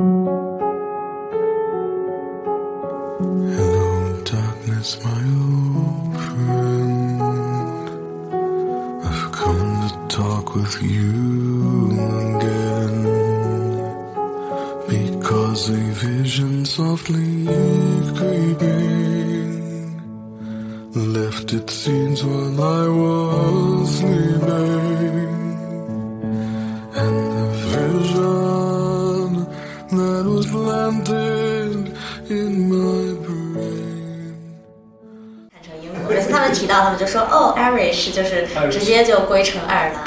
[4.24, 7.22] darkness, my old friend.
[9.04, 11.92] I've come to talk with you
[12.38, 13.04] again.
[14.88, 17.46] Because a vision softly
[18.16, 19.52] creeping
[21.14, 25.43] left its scenes while I was sleeping.
[30.54, 30.62] 看
[35.64, 40.04] 成英国，每次他们提到，他们就说哦，Irish 就是直接就归成爱尔兰。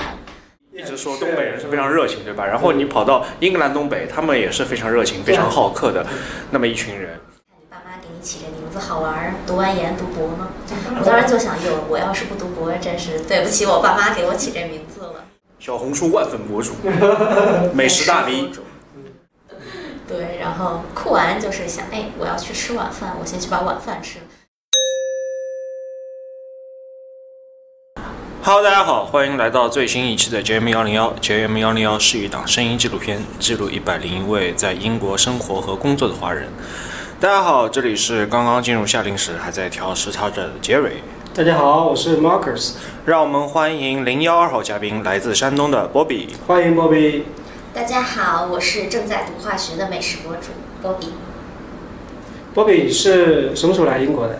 [0.72, 2.46] 一直说东北人是非常热情，对吧？
[2.46, 6.06] 然后你跑到英格兰东北，他们也是非常热情、非常好客的
[6.52, 7.18] 那么一群人。
[7.48, 10.48] 看你爸妈给你起这名字好玩儿，读完研读博吗？
[11.00, 15.24] 我当时就想，哟，我要是不读博，真是对不起我爸妈给我起这名字了。
[15.58, 16.74] 小红书万粉博主，
[17.74, 18.50] 美食大 V，
[20.08, 24.24] 对，然后酷完就是想，哎，我要去吃晚饭，我先去把晚饭吃了。
[28.44, 31.12] Hello，大家好，欢迎来到最新一期的 JM 幺零幺。
[31.20, 36.48] JM 幺零幺是一档声音纪录片，记录一百零一位在英国生活和工作的华人。
[37.18, 41.02] 大家好，这里是刚刚进入夏令时还在调时差着的杰瑞。
[41.34, 46.28] 大家好，我是 Marcus，让我们欢迎零幺二号嘉宾，来自山东的 Bobby。
[46.46, 47.22] 欢迎 Bobby。
[47.76, 51.10] 大家好，我是正在读化学的美食博主 Bobby。
[52.54, 54.38] Bobby 是什么时候来英国的？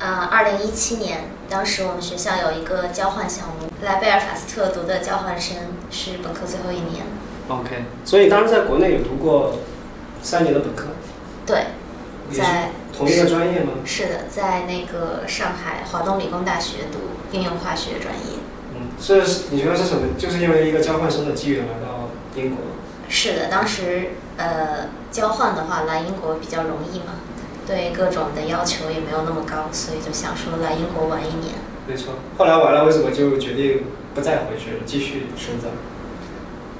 [0.00, 5.56] 呃，二零一七年，当时我们学校有一个交换项目，来贝尔法斯特读的交换生
[5.90, 7.06] 是本科最后一年。
[7.48, 9.60] OK，所以当时在国内有读过
[10.20, 10.88] 三年的本科，
[11.46, 11.68] 对，
[12.30, 13.72] 在同一个专业吗？
[13.86, 16.98] 是的，在那个上海华东理工大学读
[17.32, 18.40] 应用化学专业。
[18.76, 20.02] 嗯，是你觉得是什么？
[20.18, 21.93] 就是因为一个交换生的机缘来到
[22.34, 22.58] 英国。
[23.08, 27.20] 是的，当时呃交换的话来英国比较容易嘛，
[27.66, 31.54] 对各种的要求也没有那么高，所以就想说来英国玩一年。
[31.86, 32.14] 没错。
[32.38, 33.84] 后来完了，为什么就决定
[34.14, 35.68] 不再回去了，继续深造？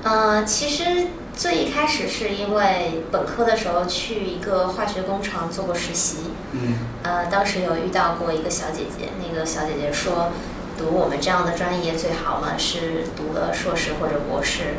[0.02, 6.18] 呃，其实最一开始是因为本科的时候去一个化学工厂做过实习，
[6.52, 10.30] 嗯，呃，当时有遇到过一个小姐姐，那个小姐姐说，
[10.78, 14.74] 读我们这样的专业最好嘛是读了硕士或者博士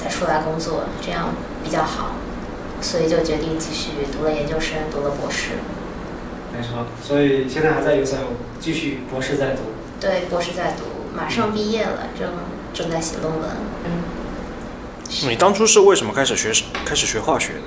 [0.00, 2.12] 再出来工作，这样比较好，
[2.80, 5.58] 所以就决定继续读了研究生，读了博士。
[6.56, 6.86] 没错。
[7.02, 8.18] 所以现在还在有在
[8.60, 9.62] 继续博士在读。
[10.00, 10.84] 对，博士在读，
[11.16, 12.30] 马上毕业了，正
[12.72, 13.50] 正在写论文。
[13.84, 14.04] 嗯，
[15.28, 16.52] 你当初是为什么开始学
[16.84, 17.60] 开始学化学的？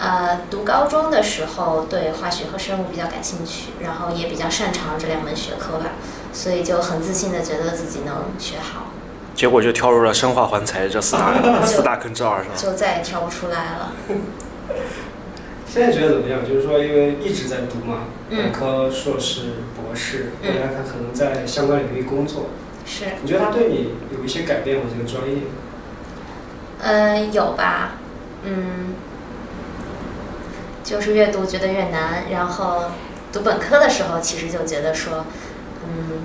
[0.00, 5.92] 呃，读高中的时候对化学和生物比较感兴趣，然后也比较擅长这两门学科吧，
[6.32, 8.92] 所以就很自信的觉得自己能学好，
[9.38, 12.54] 结果就跳入了生化环材这四大四大坑之二，是吧？
[12.56, 13.92] 就再也跳不出来了。
[15.64, 16.40] 现在觉得怎么样？
[16.44, 19.42] 就是说，因为一直在读嘛，嗯本科、硕士、
[19.76, 22.46] 博士，嗯未来他可能在相关领域工作。
[22.84, 24.86] 是，你觉得他对你有一些改变吗？
[24.92, 25.42] 这个专业？
[26.80, 27.92] 嗯，有吧，
[28.42, 28.94] 嗯，
[30.82, 32.86] 就是越读觉得越难，然后
[33.32, 35.26] 读本科的时候，其实就觉得说，
[35.86, 36.22] 嗯，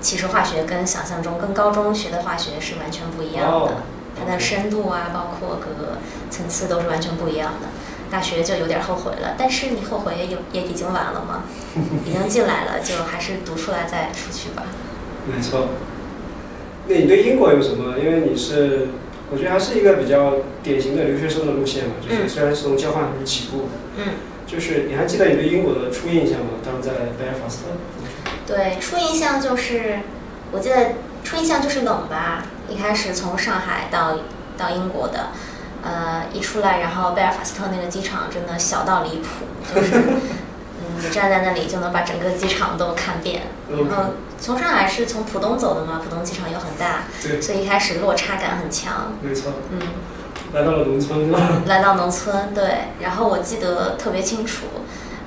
[0.00, 3.72] 其实化学跟想象中跟高中学的化学是完全不一样的，哦
[4.18, 5.98] 它的深度啊，包括各个
[6.30, 7.68] 层次都是完全不一样的。
[8.10, 11.44] 大学就有点后悔了，但是你后悔也有也已经晚了嘛，
[12.06, 14.64] 已经进来了，就还是读出来再出去吧。
[15.26, 15.68] 没错。
[16.88, 17.98] 那你对英国有什么？
[17.98, 18.88] 因为你是，
[19.30, 24.14] 我觉得还是一个比较典型的留学生的路线嘛，就是嗯虽然是从交换开始起步，嗯，
[24.46, 26.58] 就是你还记得你对英国的初印象吗？
[26.64, 27.70] 当时在贝尔法斯特。
[28.48, 30.00] 对，初印象就是，
[30.50, 30.92] 我记得
[31.22, 32.44] 初印象就是冷吧。
[32.66, 34.18] 一开始从上海到
[34.56, 35.28] 到英国的，
[35.82, 39.44] 呃，一出来，然后贝尔法斯特那个机场真的小到离谱，
[39.74, 39.96] 就是，
[40.80, 43.42] 嗯，你站在那里就能把整个机场都看遍。
[43.70, 49.12] 然后从上海是从浦东走的嘛，浦东机场又很大，对，所以一开始落差感很强。
[49.22, 49.78] 没错，嗯，
[50.54, 51.30] 来到了农村？
[51.66, 54.66] 来到农村，对，然后我记得特别清楚，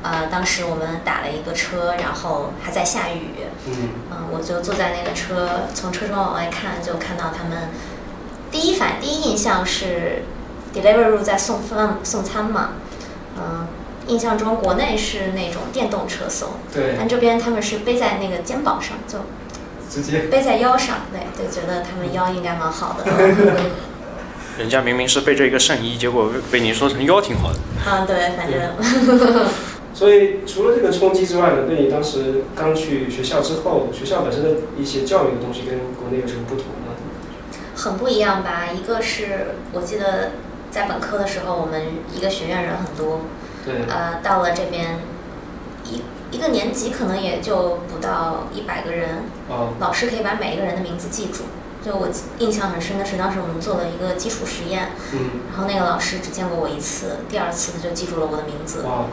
[0.04, 7.70] 呃，当时我们打了一个车，然后还在下雨，嗯，嗯，我就坐在那个车，从车窗往外看，就看到他们
[8.50, 10.24] 第一反第一印象是
[10.74, 12.70] Deliveroo 在送饭送餐嘛，
[13.38, 13.68] 嗯，
[14.08, 19.20] 印象中国内是那种电动车送，对，但这边他们是背在那个肩膀上，就
[19.90, 23.06] 直接背在腰上，对，就觉得他们腰应该蛮好的。
[24.58, 27.60] 人家明明是背着一个圣衣，结果被你说成腰挺好的。
[27.90, 28.60] 啊，对，反正
[29.94, 36.96] 所以除了这个冲击之外呢，对你当时刚去学校之后，学校本身的一些教育的东西跟国内有什么不同吗？
[37.76, 38.68] 很不一样吧。
[38.74, 40.32] 一个是我记得
[40.70, 41.82] 在本科的时候，我们
[42.16, 43.22] 一个学院人很多，
[43.66, 45.00] 对，呃，到了这边
[45.84, 46.02] 一
[46.32, 51.44] 一个年级可能也就不到一百个人，哦，老师可以把每一个人的名字记住。
[51.84, 52.08] 就我
[52.38, 59.06] 印象很深的是，当时我们做了一个基础实验，嗯，然后那个老师只见过我一次，第二次他就记住了我的名字，哇，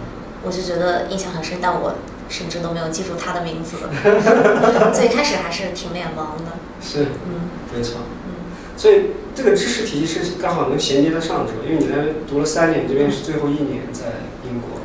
[0.42, 1.94] 我就觉得印象很深，但我
[2.28, 3.76] 甚至都没有记住他的名字。
[4.94, 8.00] 最开始还是挺脸盲的，是嗯没错。
[8.26, 8.46] 嗯。
[8.76, 11.60] 所以这个知识体系是刚好能衔接得上，是吧？
[11.64, 14.06] 因为你那边读了三年，这边是最后一年在
[14.44, 14.80] 英国。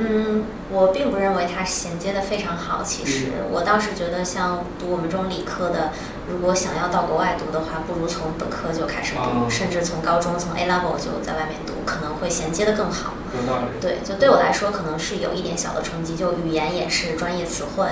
[0.00, 2.82] 嗯，我并不认为它衔接的非常好。
[2.84, 5.92] 其实，我倒是觉得，像读我们这种理科的，
[6.30, 13.14] 如果想要到国外读的话，不如从本科就开始读，哦甚至从高中从 A level 就在外面读，可能会衔接的更好。
[13.34, 13.64] 有道理。
[13.80, 17.86] 对，就对我来说，可能是有一点小的冲击，就语言也是专业词汇，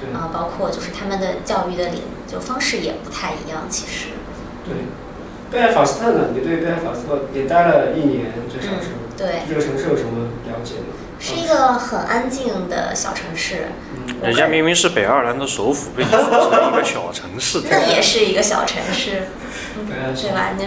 [0.00, 3.66] 对啊、包括就是他们的教育的理就方式也不太一样。
[3.68, 4.08] 其实，
[4.64, 4.74] 对。
[5.50, 6.28] 贝尔法斯特呢？
[6.32, 8.94] 你对贝尔法斯特也待了一年，最少是。
[8.94, 10.94] 嗯，对，这个城市有什么了解吗？
[11.18, 13.66] 是一个很安静的小城市。
[14.22, 17.62] 嗯，人家明明是北爱尔兰的首府，被你说成一个小城市。
[17.70, 19.28] 那也是一个小城市，
[19.86, 20.50] 对吧？
[20.58, 20.64] 那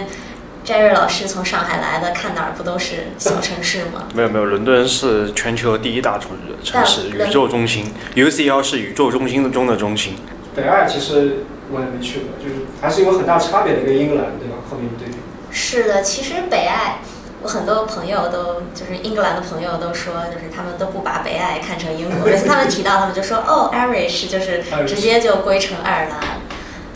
[0.64, 4.08] 翟瑞老师从上海来的，看哪儿不都是小城市吗？
[4.14, 6.30] 没有没有，伦敦是全球第一大城
[6.62, 7.92] 城市，宇宙中心。
[8.14, 10.16] UCL 是宇宙中心中的中心。
[10.56, 14.56] 北爱其实我也没去过，就是还是有很大差别的，一个英格兰对吧？
[14.70, 15.14] 后面对比。
[15.50, 16.98] 是的，其实北爱，
[17.44, 26.18] 我很多朋友都就是英格兰的朋友都说，就是他们都不把北爱看成英国，每次他们提到，他们就说 哦，Irish 就是直接就归成爱尔兰。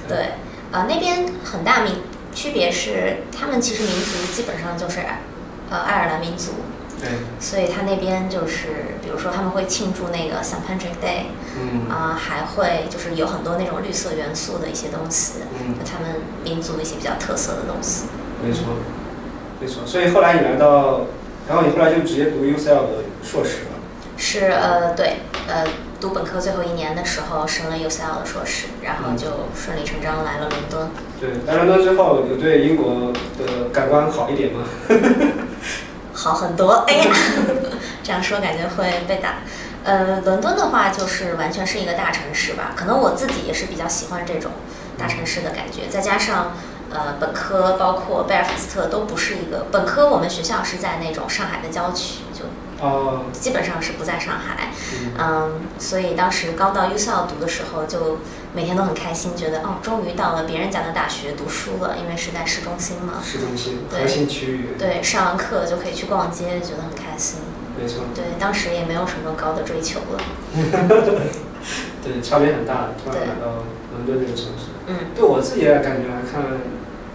[0.08, 0.30] 对，
[0.72, 1.96] 呃，那边很大民
[2.34, 5.00] 区别是，他们其实民族基本上就是
[5.68, 6.52] 呃爱尔兰民族，
[6.98, 10.64] 对，所以他那边就是，比如说他们会庆祝那个 St.
[10.66, 11.24] Patrick Day，
[11.60, 18.06] 嗯啊、还会就是有很多那种绿色元素的一些东西，嗯就，他们民族一些比较特色的东西。
[18.42, 18.62] 没错，
[19.60, 19.82] 没错。
[19.86, 21.02] 所以后来你来到，
[21.48, 23.70] 然后你后来就直接读 UCL 的硕士了。
[24.16, 25.64] 是呃对呃
[26.00, 30.90] 读本科最后一年的时候升了 UCL 的硕士，然后就顺理成章来了伦敦。
[31.20, 34.64] 对，来伦敦之后，有对英国的感官好一点吗？
[36.12, 37.12] 好很多，哎呀，
[38.02, 39.36] 这样说感觉会被打。
[39.84, 44.50] 呃，伦敦的话就是完全是一个大城市吧，可能我自己也是比较喜欢这种
[44.98, 46.56] 大城市的感觉，再加上
[46.90, 52.44] 呃本科包括贝尔法斯特都不是一个本科，我们学校是在那种上海的郊区，就
[52.84, 54.70] 哦，基本上是不在上海。
[54.94, 58.18] 嗯，嗯，所以当时刚到 UCL 读的时候，就
[58.54, 63.14] 每天都很开心，觉得哦，终于到了别人家的大学读书了，因为是在市中心嘛。
[63.22, 67.40] 市中心对核心区域，对，上完课就可以去逛街，觉得很开心。
[67.80, 70.20] 没错，对，当时也没有什么高的追求了。
[72.02, 72.90] 对，差别很大。
[72.96, 73.62] 突然对来到
[73.98, 76.42] 伦敦这个城市，嗯，对我自己的感觉来看，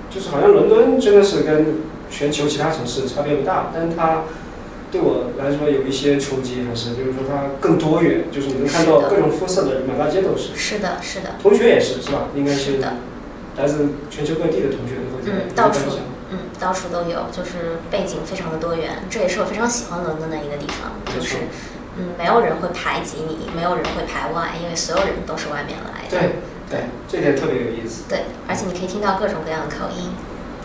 [0.09, 4.24] 就是好像伦敦真的是跟全球其他城市差别不大，但是它
[4.91, 10.56] 对我来说有一些冲击，还是就是说它更多元，就是你能看到各种肤色的人，满大街都是。
[10.56, 12.30] 是的，是的，同学也是，是吧？
[12.35, 12.94] 应该是是的，
[13.57, 15.80] 来自全球各地的同学都会在嗯，到处。
[16.31, 21.38] 嗯，到处都有，就是背景非常的多元，这也是我非常喜欢伦敦的一个地方，就是
[21.95, 26.18] 嗯，没有人会排挤你，没有人会排外，因为所有人都是外面来的。
[26.18, 26.38] 对
[26.73, 28.05] 对，这点特别有意思。
[28.09, 30.09] 对，而且你可以听到各种各样的口音，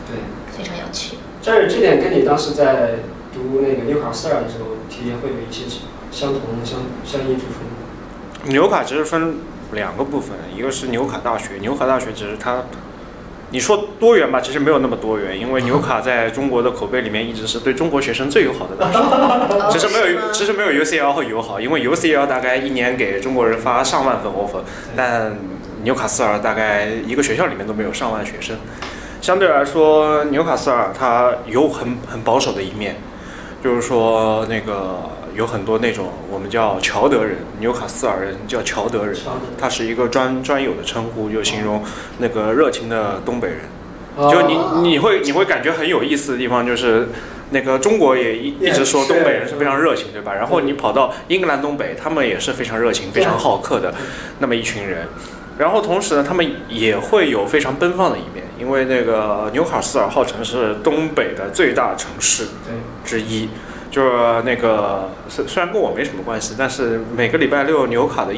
[0.08, 0.16] 对，
[0.56, 1.18] 非常有趣。
[1.42, 3.00] 这儿这点跟你当时在
[3.34, 5.64] 读那个纽卡斯尔的时候体验会有一些
[6.10, 8.44] 相同相相异之处吗。
[8.44, 9.36] 纽卡其实分
[9.72, 12.62] 两个部分，一个是纽卡大学，纽卡大学只是它，
[13.50, 18.98] 你说多元吧，其实没有那么多元，因为纽卡在中国的口碑里面一直是对中国学生最友好的大学。
[18.98, 24.62] 哦其实没有，其实没有 UCL 会友好，因为 UCL 大概一年给中国人发上万份 offer，
[24.96, 25.36] 但
[25.82, 28.56] 纽卡斯尔大概一个学校里面都没有上万学生。
[29.20, 32.96] 相对来说，纽卡斯尔它有很很保守的一面，
[33.62, 41.82] 就是说那个有很多那种我们叫乔德人，纽卡斯尔人叫乔德人，乔德它是一个专专有的称呼，就形容
[42.18, 43.58] 那个热情的东北人。
[44.16, 47.08] 哦就你你会你会感觉很有意思的地方就是。
[47.50, 50.34] 那个中国也一一直说东北人是非常热情，对吧？
[50.34, 53.94] 然后你跑到英格兰东北，他们也是非常热情、非常好客的
[54.38, 55.08] 那么一群人。
[55.58, 62.46] 然后同时呢，他们也会有非常奔放的一面，因为那个纽卡斯尔号称是东北的最大城市，
[63.04, 63.48] 之一，
[63.90, 68.32] 就是那个虽虽然跟我没什么关系，但是每个礼拜六纽卡的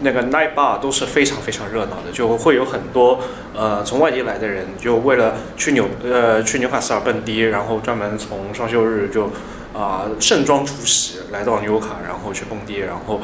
[0.00, 3.20] 那个 night bar 都是非常非常热闹的，就会有很多
[3.54, 9.30] 呃从外地来的人，就为了去纽呃去纽卡斯尔蹦迪，然后专门从双休日就
[9.72, 13.20] 啊、盛装出席来到纽卡，然后去蹦迪，然后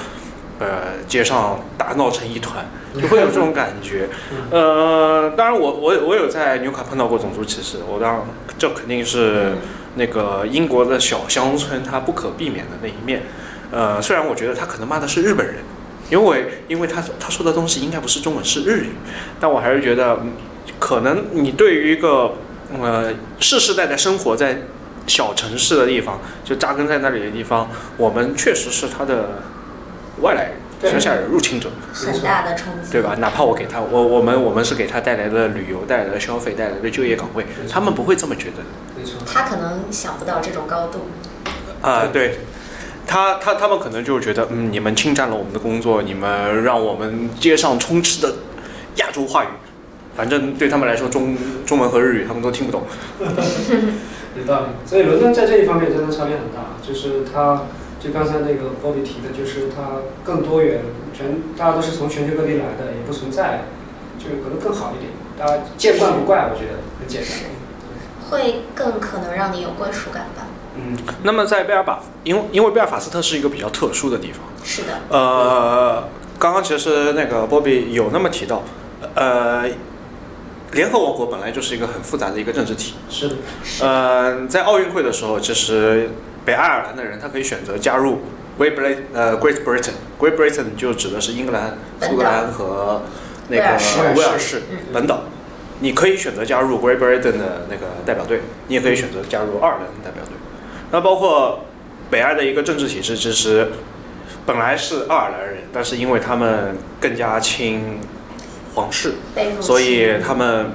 [0.59, 2.65] 呃街上打闹成一团，
[3.01, 4.09] 就会有这种感觉。
[4.51, 8.23] 呃，当然我我我有在纽卡碰到过种族歧视，我当然
[8.59, 9.53] 这肯定是
[9.97, 13.23] 那个英国的小乡村它不可避免的那一面。
[13.71, 15.57] 呃，虽然我觉得他可能骂的是日本人，
[16.09, 18.91] 因为因为他他说的东西应该不是中文是日语，
[19.41, 20.33] 但我还是觉得，嗯
[20.79, 22.35] 可能你对于一个
[22.81, 23.11] 呃
[23.41, 24.59] 世世代代生活在
[25.07, 29.43] 小城市的地方，就扎根在那里的地方，我们确实是他的
[30.21, 30.51] 外来
[30.83, 31.71] 人、乡下人、入侵者。
[31.93, 33.15] 很大的冲击，对吧？
[33.19, 38.63] 哪怕我给他，我我们我们是给他带来了旅游、带来了消费、带来了就业岗位，他们不会这么觉得
[38.97, 39.19] 没错。
[39.27, 41.07] 他可能想不到这种高度。
[41.83, 42.39] 啊、对，
[43.07, 48.35] 他他他们可能就觉得，嗯，你们侵占了我们的工作，你们让我们街上充斥的
[48.97, 49.49] 亚洲话语，
[50.17, 52.83] 反正对他们来说，中中文和日语他们都听不懂。
[54.37, 54.67] 有道理。
[54.85, 57.63] 所以伦敦在这一方面真的差别很大，就是它，
[58.07, 60.83] 就刚才那个波比提的，就是它更多元，
[61.13, 63.63] 全大家都是从全球各地来的，也不存在，
[64.17, 67.51] 就是可能更好一点，大家见惯不怪，我觉得很简单。
[68.31, 70.47] 会更可能让你有归属感吧？
[70.77, 76.09] 嗯，那么在贝尔法，因为因为贝尔法斯特是一个比较特殊的地方，是的，呃，
[76.39, 78.63] 刚刚其实那个波比有那么提到，
[79.15, 79.65] 呃，
[80.73, 86.11] 联合王国本来就是一个很复杂的一个政治体，是的，是呃，在奥运会的时候，其实
[86.47, 88.21] 北爱尔兰的人他可以选择加入
[88.59, 93.03] Great Britain，呃，Great Britain，Great Britain 就指的是英格兰、苏格兰和
[93.49, 93.63] 那个
[94.15, 94.63] 威尔士
[94.95, 95.25] 本岛。
[95.81, 100.33] 你可以选择加入 Great Britain 的那个代表队，你也可以选择加入爱尔兰代表队。
[100.91, 101.67] 那包括
[102.09, 103.73] 北爱的一个政治体制，其实
[104.47, 107.99] 本来是爱尔兰人，但是因为他们更加亲
[108.75, 109.15] 皇室，
[109.61, 110.71] 所以他们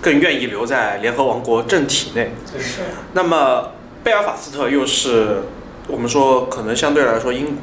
[0.00, 2.32] 更愿意留在联合王国政体内。
[2.58, 2.80] 是
[3.12, 3.72] 那么
[4.04, 5.42] 贝尔法斯特又是
[5.86, 7.56] 我们说可能相对来说英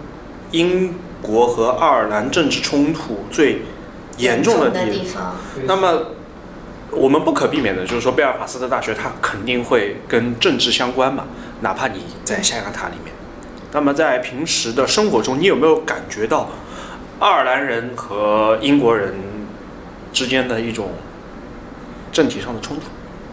[0.51, 3.62] 英国和爱尔兰政治冲突最
[4.17, 6.08] 严重的地方，那么
[6.91, 11.25] 我们不可避免的就是说贝尔法斯特大学它肯定会跟政治相关嘛，
[11.62, 13.13] 哪怕你在象牙塔里面。
[13.72, 16.50] 那么在平时的生活中，你有没有感觉到
[17.19, 19.13] 爱尔兰人和英国人
[20.12, 20.91] 之间的一种
[22.12, 22.84] 政体上的冲突？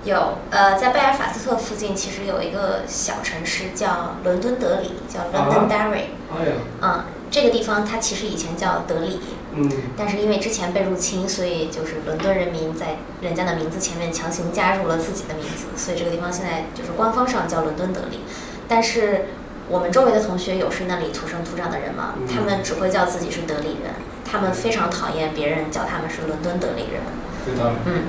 [0.07, 6.05] 有呃，在贝尔法斯特附近其实有一个小城市叫伦敦德里，叫 London Derry。
[6.31, 9.21] 哎呀，嗯，这个地方它其实以前叫德里，
[9.53, 18.21] 嗯，但是因为之前被入侵，所以就是伦敦人民在人家的名字前面强行加入了自己的名字，所以这个地方现在就是官方上叫伦敦德里。
[18.69, 19.27] 但是
[19.69, 23.91] 我们周围的同学有是那里土生土长的人嘛，嗯他们只会叫自己是德里人，
[24.25, 27.03] 他们非常讨厌别人叫他们是伦敦德里人。
[27.49, 27.77] 有道理。
[27.87, 28.03] 嗯，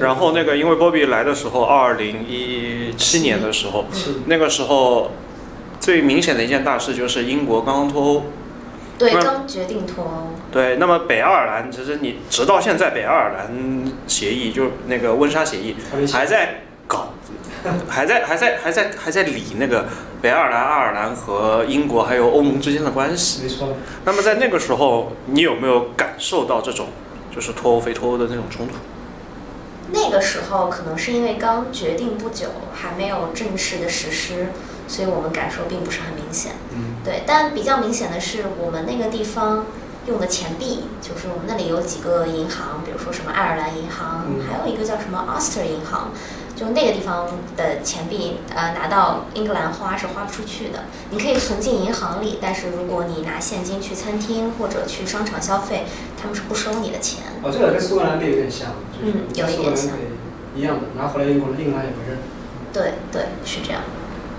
[0.00, 3.84] 然后那个，因为波比来的时候，二零一七年的时候，
[4.26, 5.10] 那个时候
[5.80, 8.22] 最明显的一件大事就是英国刚刚脱欧。
[8.98, 10.34] 对，刚决定脱欧。
[10.50, 15.76] 对，那么北爱尔兰其实你直到现在，北爱尔兰协议就是那个温莎协议
[16.12, 17.14] 还在搞，
[17.88, 19.86] 还在还在还在还在理那个
[20.20, 23.42] 北爱尔兰、爱尔兰和英国还有欧盟之间的关系。
[23.44, 23.68] 没错。
[24.04, 26.88] 那么在那个时候，你有没有感受到这种
[27.32, 28.74] 就是脱欧非脱欧的那种冲突？
[29.90, 34.48] 那个时候可能是因为刚决定不久，还没有正式的实施，
[34.86, 36.52] 所以我们感受并不是很明显。
[36.74, 39.66] 嗯，对，但比较明显的是，我们那个地方
[40.06, 46.10] 用的钱币，就是我们那里有几个银行，比如说什么爱尔兰银行，嗯还有一个叫什么 Ulster 银行，
[46.58, 50.86] 就那个地方的钱币，呃，拿到英格兰花是花不出去的。
[51.10, 55.84] 你可以存进银行里，但是如果你拿现金去餐厅或者去商场消费，
[56.20, 57.22] 他们是不收你的钱。
[57.44, 60.04] 哦，这个跟苏格兰币有点像，就是嗯有一点像苏格兰币
[60.56, 62.18] 一样的，拿回来英国英格兰也不认。
[62.72, 63.82] 对对，是这样。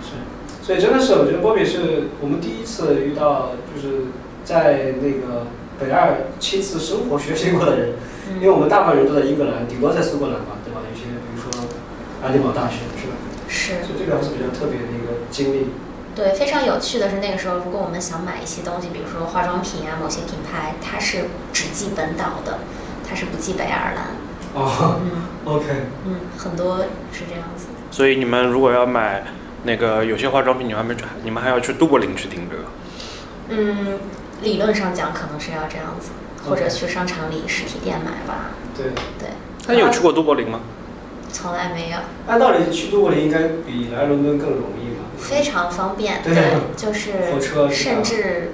[0.03, 0.19] 是，
[0.61, 4.07] 所以真的是，我觉得波比是我们第一次遇到，就是
[4.43, 5.47] 在那个
[5.79, 7.93] 北爱亲自生活学习过的人，
[8.35, 10.81] 因为嗯，我们大部分人都在英格兰，顶多在苏格兰嘛，对吧？
[10.83, 11.07] 有些
[12.23, 13.13] 爱丁堡大学是吧？
[13.47, 13.83] 是。
[13.85, 15.71] 所以这个还是比较特别的一个经历。
[16.15, 22.59] 对，非常有趣的是，那个时候如果我们想买一些东西，比如说化妆品啊，某些品牌，它是只寄本岛的，
[23.07, 24.05] 它是不寄北爱尔兰。
[24.53, 25.65] 哦嗯， OK，
[26.05, 26.79] 嗯，很多
[27.13, 27.67] 是这样子。
[27.91, 29.23] 所以你们如果要买
[29.63, 32.63] 那个有些化妆品，你们还没你们还要去都柏林去订这个。
[33.49, 33.99] 嗯，
[34.41, 36.09] 理论上讲可能是要这样子，
[36.49, 38.51] 或者去商场里实体店买吧。
[38.75, 38.87] 对。
[39.17, 39.29] 对，
[39.67, 40.59] 那你有去过都柏林吗？
[41.31, 45.05] 从来没有，按道理去都柏林应该比来伦敦更容易嘛？
[45.17, 46.21] 非常方便。
[46.23, 47.13] 对啊就是
[47.71, 48.53] 甚至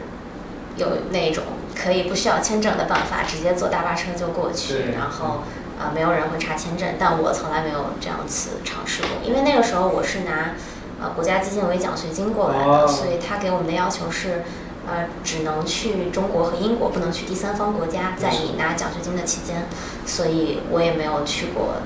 [0.77, 1.43] 有那种
[1.75, 5.41] 可以不需要签证的办法，直接坐大巴车就过去，然后
[5.79, 10.55] 啊、呃没有人会查签证，但我从来没有这样子尝试过，因为那个时候我是拿
[11.01, 14.43] 呃国家基金委奖学金过来的，哦所以他给我们的要求是。
[14.87, 19.65] 呃，只能去中国和英国，不能去第三方国家，在你拿奖学金的期间，
[20.05, 21.77] 所以我也没有去过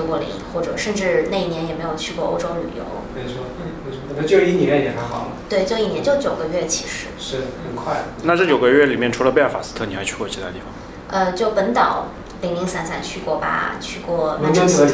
[0.00, 2.84] 都柏林，或者甚至那一年也没有去过欧洲旅游。
[3.14, 8.04] 没错，嗯没错，那就一年也还好嘛，对，就一年就九个月，其实，是很快。
[8.22, 10.66] 那这九个月里面，除了贝尔法斯特，你还去过其他地方？
[11.08, 12.06] 呃，就本岛
[12.40, 14.90] 零零散散去过吧，去过曼伦敦德里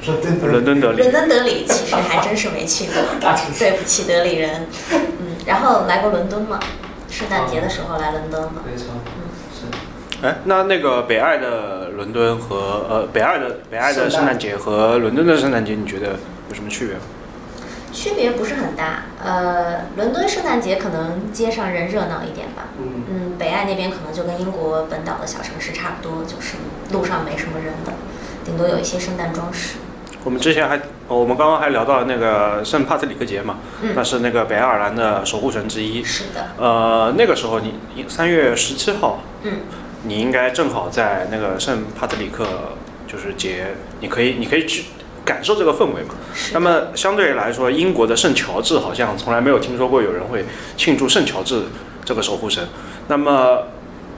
[0.00, 0.46] 彻斯特。
[0.46, 1.12] 伦敦德里伦。
[1.12, 2.94] 敦德里其实还真是没去过，
[3.58, 4.66] 对不起德里人。
[4.92, 6.58] 嗯，然后来过伦敦嘛，
[7.10, 8.62] 圣诞节的时候来伦敦嘛。
[8.64, 8.86] 没错。
[10.26, 16.16] 哎，那那个北爱的伦敦和呃北爱的北爱的圣诞节和伦敦的圣诞节，你觉得
[16.48, 17.00] 有什么区别吗？
[17.92, 22.64] 区别不是很大，呃，伦敦圣诞节可能街上人热闹一点吧。
[22.76, 26.56] 嗯，嗯，北爱那边可能就跟英国本岛的小城市差不多，就是
[26.92, 27.92] 路上没什么人的，
[28.44, 29.76] 顶多有一些圣诞装饰。
[30.24, 33.58] 我们之前还，哦我们刚刚还聊到那个圣帕特里克节嘛，
[33.94, 36.02] 那嗯，是那个北爱尔兰的守护神之一。
[36.02, 39.60] 是的，呃，那个时候你你三月十七号，嗯，
[40.06, 42.46] 你应该正好在那个圣帕特里克
[43.06, 44.84] 就是节，你可以你可以去
[45.24, 46.14] 感受这个氛围嘛。
[46.52, 50.44] 那么相对来说，英国的圣乔治好像从来没有听说过有人会
[50.76, 51.64] 庆祝圣乔治
[52.04, 52.66] 这个守护神。
[53.08, 53.64] 那么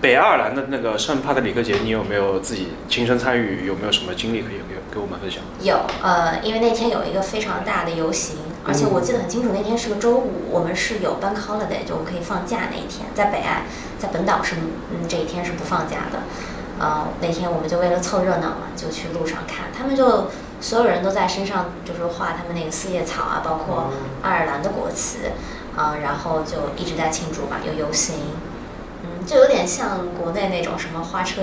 [0.00, 3.66] 北爱尔兰的那个圣帕特里克节，你有没有自己亲身参与？
[3.66, 5.42] 有没有什么经历可以给给我们分享？
[5.60, 8.36] 有，呃，因为那天有一个非常大的游行，
[8.68, 13.64] 而且我记得很清楚，那天是个周五，我们是有 bank holiday，就我们可以放假那一天，在北爱，
[13.98, 14.56] 在本岛是，
[14.92, 16.20] 嗯，这一天是不放假的。
[16.78, 20.28] 呃，那天我们就为了凑热闹嘛，就去路上看，他们就
[20.60, 23.90] 所有人都在身上就是画他们那个四叶草啊，包括
[24.22, 25.18] 爱尔兰的国旗，
[25.74, 28.16] 啊、然后就一直在庆祝吧，有游行，
[29.02, 31.42] 嗯，就有点像国内那种什么花车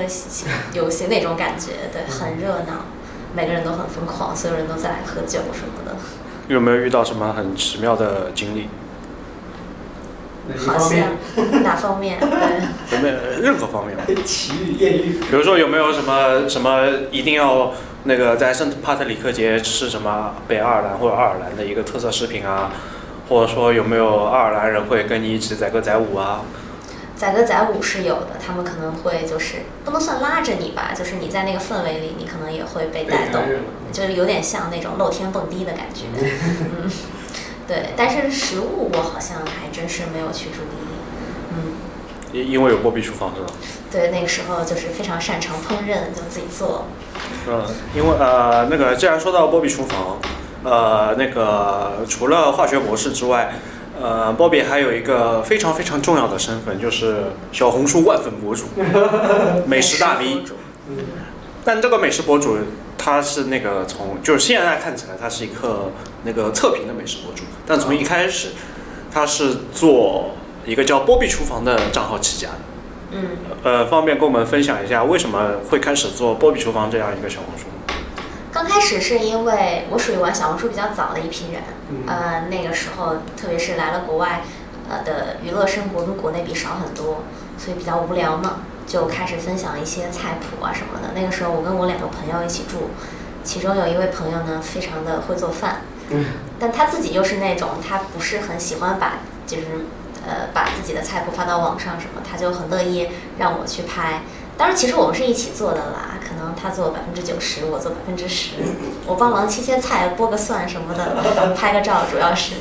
[0.74, 2.86] 游行那种感觉，对，很热闹，
[3.34, 5.98] 每个人都很疯狂，所有人都在喝酒什么的，
[6.48, 8.68] 有没有遇到什么很奇妙的经历？
[10.48, 11.64] 哪方面？
[11.64, 12.20] 哪方面？
[12.20, 12.30] 对，
[12.98, 13.98] 有没有任何方面？
[14.24, 17.74] 奇遇艳遇，比如说有没有什么什么一定要
[18.04, 22.72] 那个在圣帕特里克节吃什么北爱尔兰或者爱尔兰的一个特色食品啊？
[23.28, 26.41] 或者说有没有爱尔兰人会跟你一起载歌载舞啊？
[27.15, 33.41] 载歌载舞是有的，他们可能会就是不能算拉着你吧，就是你在那个氛围里，你可能也会被带动。
[33.91, 36.04] 就是有点像那种露天蹦迪的感觉。
[36.12, 36.91] 嗯，
[37.65, 40.86] 对，但是食物我好像还真是没有去注意。
[41.51, 41.73] 嗯，
[42.34, 43.47] 因因为有波比厨房是吧？
[43.89, 46.86] 对，那个时候就是非常擅长烹饪，就自己做。
[47.47, 47.63] 嗯，
[47.95, 50.19] 因为呃，那个既然说到波比厨房，
[50.65, 53.54] 呃，那个除了化学博士之外，
[54.01, 58.65] 呃，波比还有一个非常非常重要的身份，就是小红书万粉博主，
[59.65, 60.43] 美食大 V
[61.63, 62.58] 但这个美食博主
[62.97, 65.91] 他是那个从就是现在看起来他是一个
[66.23, 68.49] 那个测评的美食博主，但从一开始
[69.12, 70.31] 他是做
[70.65, 72.58] 一个叫波比厨房的账号起家的。
[73.12, 73.23] 嗯，
[73.63, 77.75] 呃，方便跟我们分享一下为什么会开始做波比厨房这样一个小红书吗？
[78.56, 84.44] 刚开始是因为我属于玩小红书比较早的一批人，嗯呃，那个时候特别是来了国外，
[84.89, 87.24] 呃的娱乐生活跟国内比少很多，
[87.58, 91.10] 所以比较无聊嘛，就开始分享一些菜谱啊什么的。
[91.13, 92.91] 那个时候我跟我两个朋友一起住，
[93.44, 96.26] 其中有一位朋友呢非常的会做饭，嗯
[96.58, 99.15] 但他自己又是那种他不是很喜欢把
[99.46, 99.65] 就是
[100.26, 104.22] 呃把自己的菜谱发到网上什么，他就很乐意让我去拍。
[104.58, 108.52] 当然，其实我们是一起做的啦，可能他做百分之九十，我做百分之十，
[109.06, 112.54] 我帮忙切切菜、剥个蒜什么的， 拍个照，主要是。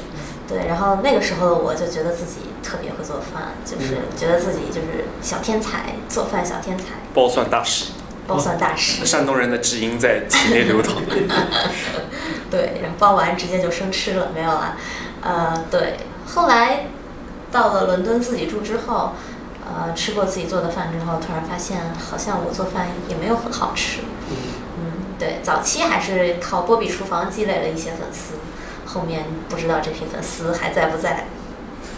[0.46, 7.92] 对，然后那个时候的我就觉得自己特别会做饭，就是觉得自己就是小天才，做饭小天才，剥蒜大师，
[8.28, 9.06] 剥蒜大师。
[9.06, 10.96] 山东人的基因在体内流淌。
[12.50, 14.76] 对，然后剥完直接就生吃了，没有啦。
[15.22, 16.88] 呃，对，后来
[17.50, 19.12] 到了伦敦自己住之后，
[19.66, 24.00] 呃，吃过自己做的饭之后，突然发现好像我做饭也没有很好吃。
[24.78, 28.34] 嗯，对，早期还是靠波比厨房积累了一些粉丝，
[28.84, 31.26] 后面不知道这批粉丝还在不在。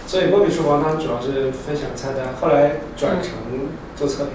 [0.07, 3.33] 所以波比厨房它主要是分享菜单，后来转成
[3.97, 4.35] 做测评，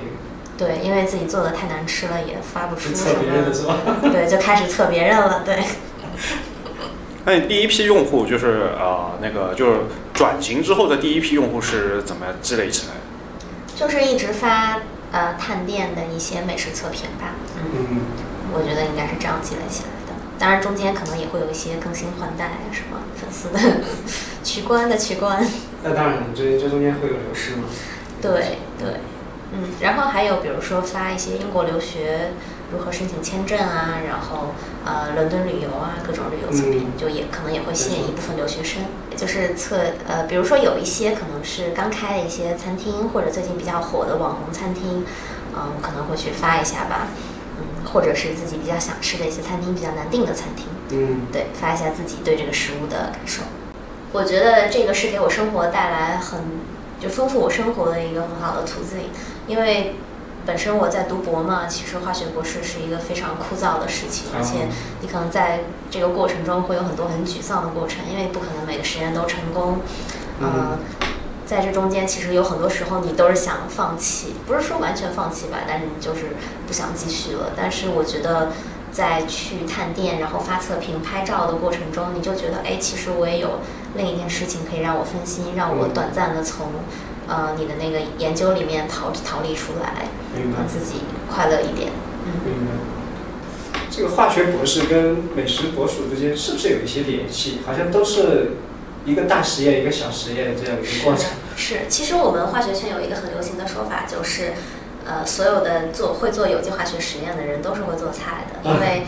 [0.57, 3.77] 对，因为自己做的太难吃了，也发不出测别人的么，是吧？
[4.11, 5.43] 对，就开始测别人了。
[5.45, 5.63] 对，
[7.23, 9.79] 那你第一批用户就是呃那个就是
[10.13, 13.00] 转型之后的第一批用户是怎么积累起来的？
[13.81, 14.77] 就是一直发
[15.11, 17.33] 呃探店的一些美食测评吧。
[17.57, 17.63] 嗯。
[17.73, 18.01] 嗯，
[18.53, 20.13] 我觉得应该是这样积累起来的。
[20.37, 23.59] 当然，中间可能也会有一些更新换代，什么粉丝的
[24.45, 25.43] 取关的取关，
[25.81, 27.63] 那当然，这这中间会有流失吗。
[28.21, 28.99] 对对，
[29.51, 32.33] 嗯，然后还有比如说发一些英国留学
[32.71, 34.53] 如何申请签证啊，然后
[34.85, 38.83] 呃伦敦旅游啊，各种旅游测评，嗯就也可能也会吸引一部分留学生，
[39.15, 45.05] 就是测呃，比如说有一些可能是刚开的一些餐厅，或者最近比较火的网红餐厅，
[45.53, 47.07] 嗯，可能会去发一下吧。
[47.59, 53.43] 嗯，或者是自己比较想吃的一些餐厅比较难订的餐厅，嗯对，发一下自己对这个食物的感受。
[54.13, 56.39] 我觉得这个是给我生活带来很
[56.99, 59.09] 就丰富我生活的一个很好的途径，
[59.47, 59.95] 因为
[60.45, 64.67] 本身我在读博嘛，其实化学博士是一个非常枯燥的事情，而且
[65.01, 69.81] 你可能在这个过程中会有很多很沮丧的过程，因为不可能每个实验都成功，
[70.41, 70.79] 呃，
[71.45, 77.51] 在这中间其实有很多时候你都是想放弃，不是说完全放弃吧，但是你就是不想继续了。
[77.55, 78.51] 但是我觉得
[78.91, 83.59] 在去探店，然后发测评、拍照的过程中，你就觉得，哎，其实我也有
[83.95, 86.67] 另一件事情可以让我分心，让我短暂的从
[87.31, 90.07] 呃你的那个研究里面逃逃离出来，
[90.57, 90.99] 让自己
[91.33, 91.93] 快乐一点。
[92.25, 92.67] 嗯，
[93.89, 97.59] 这个化学博士跟美食博主之间是不是有一些联系？
[97.65, 98.57] 好像都是
[99.05, 101.31] 一个大实验，一个小实验这样一个过程。
[101.55, 104.53] 是，其实我们化学圈有一个很流行的说法，就是，
[105.05, 109.05] 呃，所有的做会做有机化学实验的人都是会做菜的，因为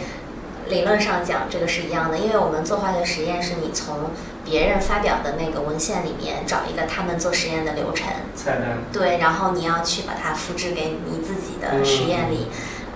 [0.70, 4.12] 理论上讲这个是一样的，因为我们做化学实验是你从
[4.46, 8.80] 别人发表的那个文献里面找一个他们做实验的流程，菜单。
[8.92, 12.48] 对，然后你要去把它复制给你自己的实验里，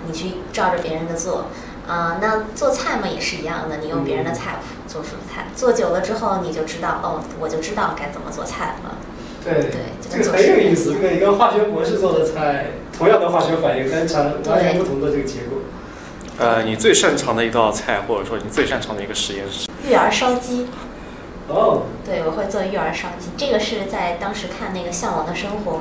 [0.06, 1.48] 你去照着别人的做。
[1.88, 8.98] 啊、那做菜嘛也是一样的，你用别人的菜谱做出菜，做久了之后你就知道，哦，我就知道该怎么做菜了。
[9.42, 10.92] 对对就这很有意思。
[10.92, 15.60] 实验一个一个化学博士做的菜，同样的化学反应，但产完全不同的这个结果。
[16.40, 19.68] 呃，你最擅长的一道菜，或者说你最擅长的一个实验是？
[19.88, 20.68] 育儿烧鸡，
[21.48, 25.72] 哦，对我会做育儿烧鸡，这个是在当时看那个《向往的生活》，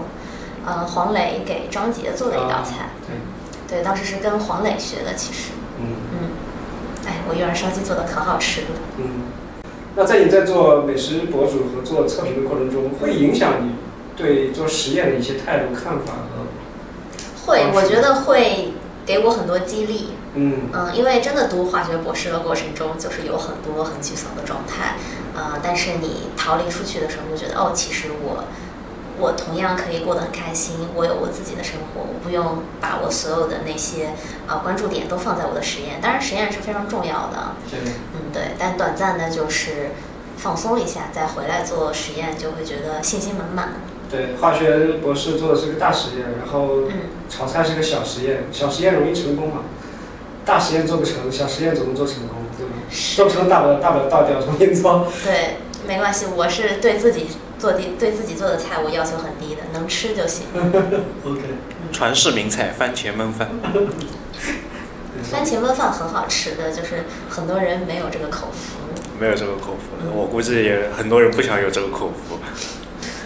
[0.64, 2.84] 呃，黄磊给张杰做的一道菜。
[2.84, 2.90] 啊
[3.68, 6.18] 对，对，当时是跟黄磊学的，其实，嗯嗯，
[7.06, 8.68] 哎，我育儿烧鸡做的可好吃了。
[8.96, 9.04] 嗯。
[9.94, 13.72] 那在你在做美食博主和做测评的过程中，会影响你
[14.16, 16.46] 对做实验的一些态度、看法和
[17.46, 18.72] 会我觉得会
[19.04, 20.12] 给我很多激励。
[20.36, 24.96] 嗯嗯，因为真的读化学博士的过程中，就是有很多很沮丧的状态，
[25.34, 28.44] 呃，但是你逃离出去的时候，就觉得哦，其实我
[29.18, 34.10] 我同样可以过得很开心，我有我自己的生活，我不用把我所有的那些
[34.46, 36.00] 呃关注点都放在我的实验。
[36.02, 37.80] 当然，实验是非常重要的，对，
[38.12, 39.92] 嗯，对，但短暂的就是
[40.36, 43.80] 放松一下，再回来做实验，就会觉得信心满满。
[44.10, 46.92] 对，化学博士做的是个大实验，然后嗯，
[47.28, 49.62] 炒菜是个小实验，小实验容易成功嘛，
[50.46, 52.72] 大实验做不成，小实验总能做成功，对吧？
[53.16, 55.08] 做不成大不了大不了倒掉重新做。
[55.24, 55.56] 对，
[55.88, 57.26] 没关系，我是对自己
[57.58, 60.44] 做的对自己做的菜我要求很低的，能吃就行。
[61.26, 61.40] OK，
[61.92, 63.48] 传世名菜番茄焖饭。
[65.32, 68.78] 番茄焖饭很好吃的，就是很多人没有这个口福，
[69.18, 72.38] 没有这个口福，我估计也很多人不想有这个口福。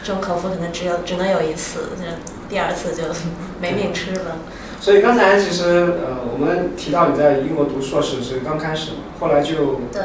[0.03, 2.07] 这种口福可能只有只能有一次，就
[2.49, 3.03] 第二次就
[3.61, 4.39] 没命吃了。
[4.81, 5.65] 所以刚才其实
[6.03, 10.03] 呃，我们提到你在英国读硕士是刚开始嘛，后来就对，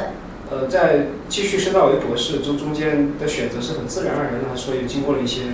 [0.50, 5.44] 呃在继续深造为博士，这中间的选择是很自然而然的，还是说也经过了一些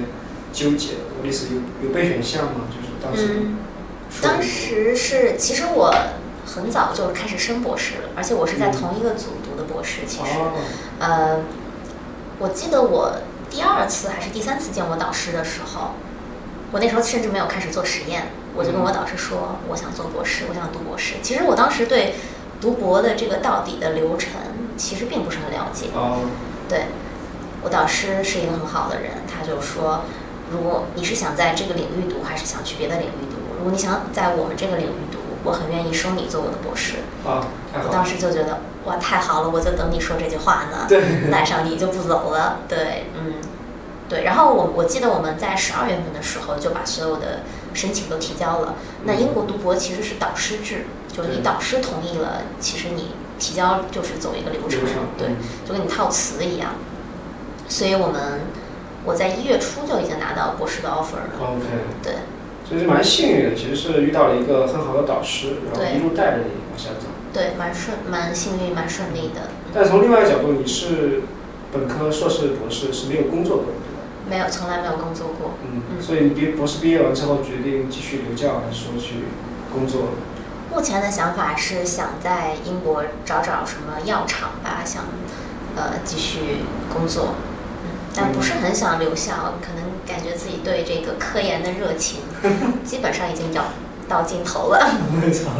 [0.53, 0.95] 纠结？
[1.17, 2.67] 我的意思有有备选项吗？
[2.69, 3.59] 就是当时嗯，
[4.21, 5.95] 当时是其实我
[6.45, 10.01] 很早就开始升博士了，而且我是在同一个组读的博士。
[10.05, 10.53] 其实，哦，
[10.99, 11.41] 呃，
[12.41, 15.93] 我记得我第二次还是第三次见我导师的时候，
[16.73, 21.15] 我那时候甚至没有开始做实验，我就跟我导师说，我想做博士，我想读博士。
[21.23, 22.15] 其实我当时对
[22.61, 24.31] 读博的这个到底的流程
[24.77, 25.87] 其实并不是很了解。
[25.95, 26.29] 哦，
[26.69, 26.87] 对，
[27.63, 30.03] 我导师是一个很好的人，他就说，
[30.51, 33.37] 如果你是想在这个领域读，还是想去别的领域读？
[33.59, 36.97] 如果你想在我们这个领域读，我很愿意收你做我的博士。
[37.27, 42.61] 啊，我当时就觉得哇，太好了，我就等你说这句话呢，对，赖上你就不走了。
[42.69, 43.35] 对，嗯，
[44.09, 44.25] 对。
[44.25, 47.41] 然后我我记得我们在十二月份的时候就把所有的
[47.75, 48.75] 申请都提交了。
[49.05, 54.81] 那英国读博其实是导师制，就是你导师同意了，其实你提交就是走一个流程
[55.19, 56.75] 对，嗯就跟你套词一样。
[57.69, 58.41] 所以我们
[59.05, 61.31] 我在一月初就已经拿到博士的 offer 了。
[61.41, 61.65] OK，
[62.03, 62.15] 对，
[62.69, 67.07] 所以是蛮幸运的，其实是遇到了一个很好的导师，然后一路带着你往下走。
[67.33, 69.49] 对，蛮顺，蛮幸运，蛮顺利的。
[69.73, 71.23] 但从另外一个角度，你是
[71.73, 73.82] 本科、硕士、博士是没有工作过的？
[74.29, 75.55] 没有，从来没有工作过。
[75.65, 79.25] 嗯，嗯所以你毕博士毕业完之后决定继续留教，还是说去
[79.73, 80.09] 工作？
[80.75, 85.05] 目前的想法是想在英国找找什么药厂吧，想
[85.77, 87.35] 呃继续工作，
[87.85, 92.21] 嗯，但不是很想留校，可能感觉自己对这个科研的热情
[92.85, 93.65] 基本上已经要
[94.09, 94.89] 到尽头了。
[95.21, 95.51] 没错。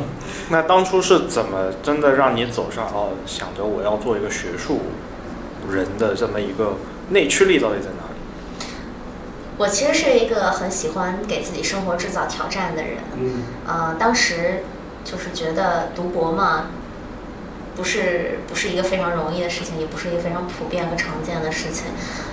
[0.49, 4.81] 那当初是怎么真的让你走上哦，想着我要做一个学术
[5.71, 6.77] 人的这么一个
[7.11, 8.02] 内驱力到底在哪里？
[9.63, 14.65] 我其实是一个很喜欢给自己生活制造挑战的人，嗯呃，当时
[15.05, 16.67] 就是觉得读博嘛，
[17.77, 21.85] 不是不是一个非常容易的事情，也不是一个非常普遍和常见的事情，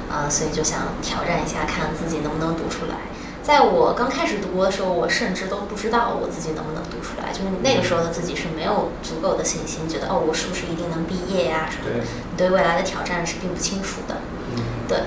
[0.10, 2.96] 啊、所以就想挑战一下，看自己能不能读出来。
[3.44, 12.02] 在我刚开始读博的时候，我甚至都不知道我自己能不能读出来，就是那个时候的自己是没有足够的信心，觉得哦，我是不是一定能毕业呀、什么的。
[12.02, 14.18] 对，你对未来的挑战是并不清楚的。
[14.56, 14.98] 嗯，对，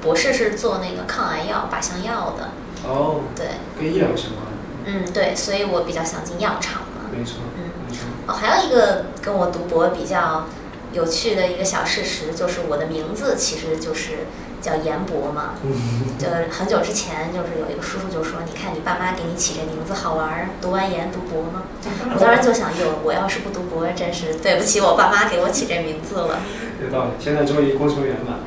[0.00, 2.50] 博士是做那个抗癌药、靶向药的。
[2.82, 3.46] 哦，对，
[3.78, 4.46] 跟医疗相关，
[4.86, 7.10] 嗯，对，所以我比较想进药厂嘛。
[7.12, 10.46] 没错，嗯，没错，哦，还有一个跟我读博比较
[10.94, 14.24] 有趣的一个小事实，就是我的名字其实就是
[14.62, 15.56] 叫严博嘛。
[15.62, 21.64] 嗯，就是很久之前，就是有一个叔叔就说：“你看你爸妈给你起这名字好玩儿，读完研读博吗？”
[22.16, 26.40] 我当时就想，哟，我要是不读博，真是对不起我爸妈给我起这名字了。
[26.82, 27.10] 有道理。
[27.20, 28.38] 现在终于功成圆满。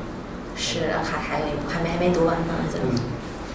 [0.56, 2.78] 是，还还有一还没还没读完呢，就。
[2.82, 2.98] 嗯，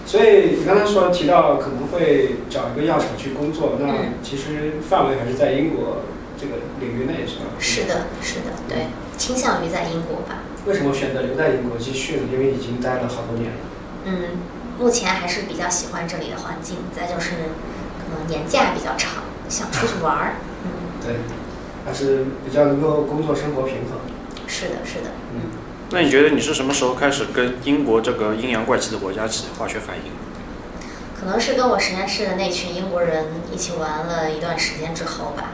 [0.05, 6.03] 所以你刚才说提到可能会找一个药厂去工作，那嗯其实范围还是在英国
[6.39, 7.45] 这个领域内，是吧？
[7.59, 7.83] 是。
[7.85, 10.43] 的，是的，对，倾向于在英国吧。
[10.65, 12.23] 为什么选择留在英国继续呢？
[12.31, 13.57] 因为已经待了好多年了。
[14.05, 14.13] 嗯，
[14.77, 17.31] 目前还是比较喜欢这里的环境，再就是
[17.97, 20.33] 可能年假比较长，想出去玩儿。
[20.65, 20.69] 嗯，
[21.05, 21.15] 对，
[21.85, 23.99] 还是比较能够工作生活平衡。
[24.47, 25.11] 是的，是的。
[25.33, 25.41] 嗯，
[25.91, 30.11] 那你觉得你是什么时候开始跟英国这个阴阳怪气的国家起化学反应？
[31.19, 35.51] 可能是跟我实验室的那群英国人一起玩了一段时间之后吧。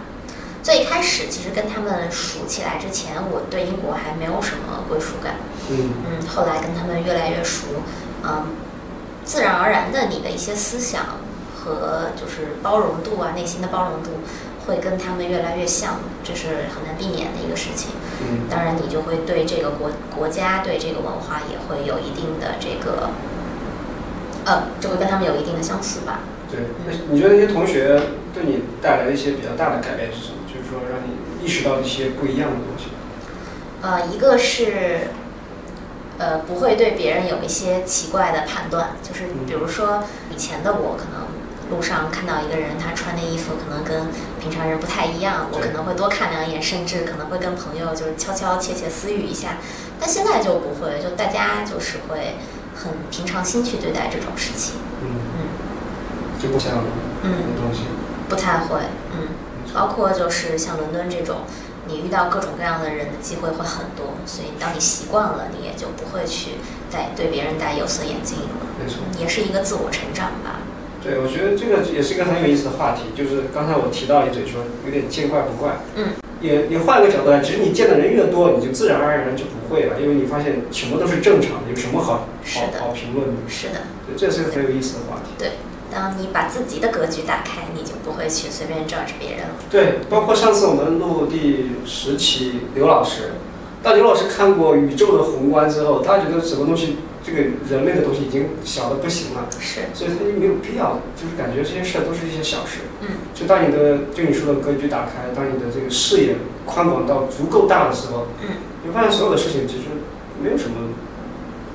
[0.62, 5.36] 最开始其实跟他们熟起来之前，我对英国还没有什么归属感。
[5.70, 7.68] 嗯，嗯，后来跟他们越来越熟，
[8.24, 8.48] 嗯，
[9.24, 11.20] 自然而然的你的一些思想
[11.56, 14.10] 和就是包容度啊，内心的包容度
[14.68, 17.92] 会跟他们越来越像，这是很难避免的一个事情。
[18.22, 23.10] 嗯，当然，你就会对这个国国家、对这个文化也会有一定的这个，
[24.46, 26.20] 呃，就会跟他们有一定的相似吧。
[26.50, 26.62] 对。
[26.88, 28.00] 那你觉得那些同学
[28.34, 30.38] 对你带来的一些比较大的改变是什么？
[30.48, 32.86] 就是说让你意识到一些不一样的东西。
[33.82, 35.10] 呃，一个是，
[36.18, 41.25] 呃，不会对别人有一些奇怪的判断，就是比如说以前的我，可能
[41.70, 44.08] 路上看到一个人，他穿的衣服可能跟
[44.40, 49.58] 平常人不太一样，我可能会多看两眼，甚至可能会跟朋友就是悄悄窃窃私语一下。
[50.00, 52.36] 但现在就不会，就大家就是会
[52.76, 56.74] 很平常心去对待这种事情，嗯，嗯就不像
[57.24, 57.82] 嗯，东西。
[58.30, 58.80] 不太会，
[59.14, 59.30] 嗯。
[59.74, 61.40] 包括就是像伦敦这种，
[61.88, 66.52] 你遇到各种各样的人的机会会很多，所以当你习惯了，你也就不会去
[66.90, 68.48] 戴对别人戴有色眼镜了，
[68.80, 69.00] 没错。
[69.20, 70.62] 也是一个自我成长吧。
[71.06, 75.78] 对，我觉得这个也是一个很有意思的话题，就是刚才我提到一嘴说有点见怪不怪。
[75.96, 76.18] 嗯。
[76.42, 83.34] 也也换个角度来，其实你见的人越多，你就自然而然就不会了，因为你发现什么都是正常的，有什么好好好评论的？
[83.48, 85.32] 是的，对，这是个很有意思的话题。
[85.40, 85.52] 对
[85.92, 89.56] 当你把自己的格局打开，你就不会去随便 judge 别人了。
[89.72, 93.32] 对，包括上次我们录第十期刘老师，
[93.82, 102.86] 当刘老师看过宇宙的宏观之后，他觉得什么东西，这个人类的东西已经小的不行了，是，所以他就没有必要，就是感觉这些事儿都是一些小事。
[103.02, 106.36] 嗯，就当你的就你说的格局打开，当你的这个视野
[106.66, 109.90] 宽广到足够大的时候，嗯，你会发现所有的事情其实
[110.40, 110.94] 没有什么，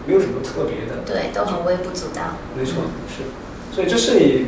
[0.07, 1.03] 没有什么特别的。
[1.05, 2.39] 对，都很微不足道。
[2.57, 3.27] 没错，是，
[3.75, 4.47] 所以这是你，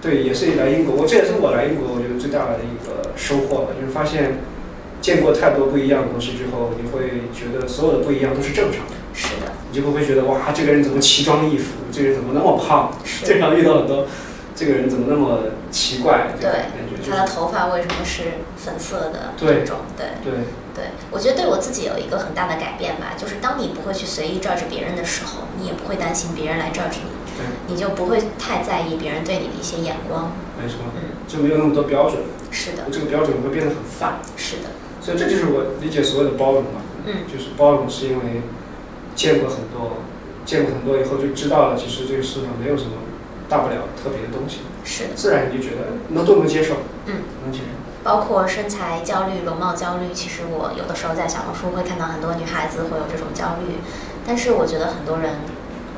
[0.00, 4.40] 对，也是你来英国，我这也是我来英国我觉得最大的一个收获吧，就是发现
[5.02, 13.26] 见过太多不一样的东西之后，你会觉得所有的不一样都是正常的，是的，你就不会觉得哇，这个人怎么奇装异服，这个人怎么那么胖，是。
[13.26, 14.06] 经常遇到很多，
[14.56, 17.10] 这个人怎么那么奇怪，这对感觉就是。
[17.10, 20.06] 他的头发为什么是粉色的对这种，对。
[20.24, 20.32] 对，
[20.74, 27.44] 对，我觉得对我自己有一个很大的改变吧，就是当你不会去随意 judge 别人的时候，你也不会担心别人来 judge 你，对。
[27.68, 30.32] 你就不会太在意别人对你的一些眼光。
[30.56, 36.80] 没错，嗯，就没有那么多标准，是的，这个标准会变得很泛，是的，所以这就是我理解所谓的包容吧。
[37.06, 38.42] 嗯，就是包容是因为
[39.20, 39.98] 见过很多，
[40.46, 42.92] 见过很多以后就知道了，其实这个世上没有什么
[43.50, 47.64] 大不了特别的东西，是的，自然你就觉得能都能接受，嗯，能接受。
[48.02, 53.76] 包括身材焦虑、容貌焦虑，其实我有的时候在小红书会看到很多女孩子会有这种焦虑，
[54.26, 55.44] 但是我觉得很多人，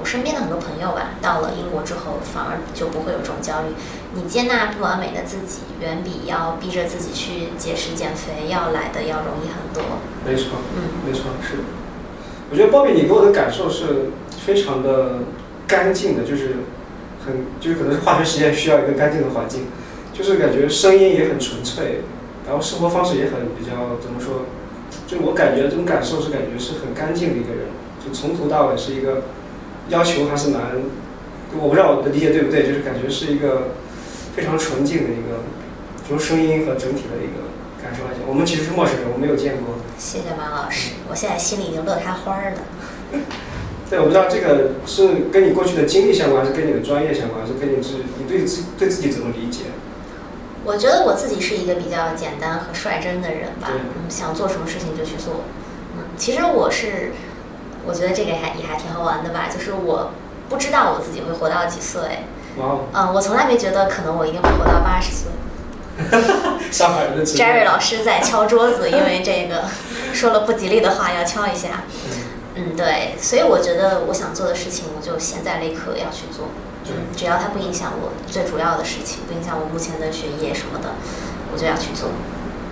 [0.01, 3.69] 我身边的很多朋友吧，到了英国之后反而就不会有这种焦虑。
[4.15, 10.03] 你接纳不完美的自己，远比要逼着自己去节食减肥要来的要容易很多。
[10.27, 11.63] 没错，嗯，没错，是的。
[12.53, 14.13] 我觉得鲍比，你给我的感受是
[14.45, 15.21] 非常的
[15.67, 16.57] 干净的，就是
[17.25, 19.69] 很，就是可能是化学实验需要一个干净的环境，
[20.13, 22.03] 就是感觉声音也很纯粹，
[22.45, 24.45] 然后生活方式也很比较怎么说，
[25.07, 27.73] 就我感觉这种感受是感觉是很干净的一个人，
[28.05, 29.23] 就从头到尾是一个
[29.89, 30.61] 要求还是蛮，
[31.59, 33.73] 我不知道我的理解对不对，就是感觉是一个
[34.37, 35.41] 非常纯净的一个
[36.07, 37.49] 从声音和整体的一个
[37.83, 39.72] 感受来讲，我们其实是陌生人，我没有见过。
[40.03, 43.21] 谢谢马老师，我现在心里已经乐开花儿了。
[43.89, 49.67] 对，我不知道这个是跟你过去的经历相关，还是跟你的专业相关，还是跟你自你对自对自己怎么理解？
[50.65, 55.45] 我觉得我自己是一个比较简单和率真的人吧，对嗯，想做什么事情就去做。
[55.97, 57.13] 嗯，其实我是，
[57.87, 60.11] 我觉得这个还也还挺好玩的吧，就是我
[60.49, 62.03] 不知道我自己会活到几岁，
[62.59, 65.31] 哇哦，嗯，我从来没觉得可能我一定会活到八十岁。
[66.73, 69.65] 上海人的 Jerry 老师在敲桌子，因为这个
[70.13, 71.85] 说了不吉利的话要敲一下。
[72.55, 76.49] 嗯，对，所以我觉得我想做的事情，我就现在立刻要去做。
[76.85, 80.91] 对嗯，只要它不影响我最主要的事情，不影响我目前的学业什么的，
[81.53, 82.11] 我就要去做。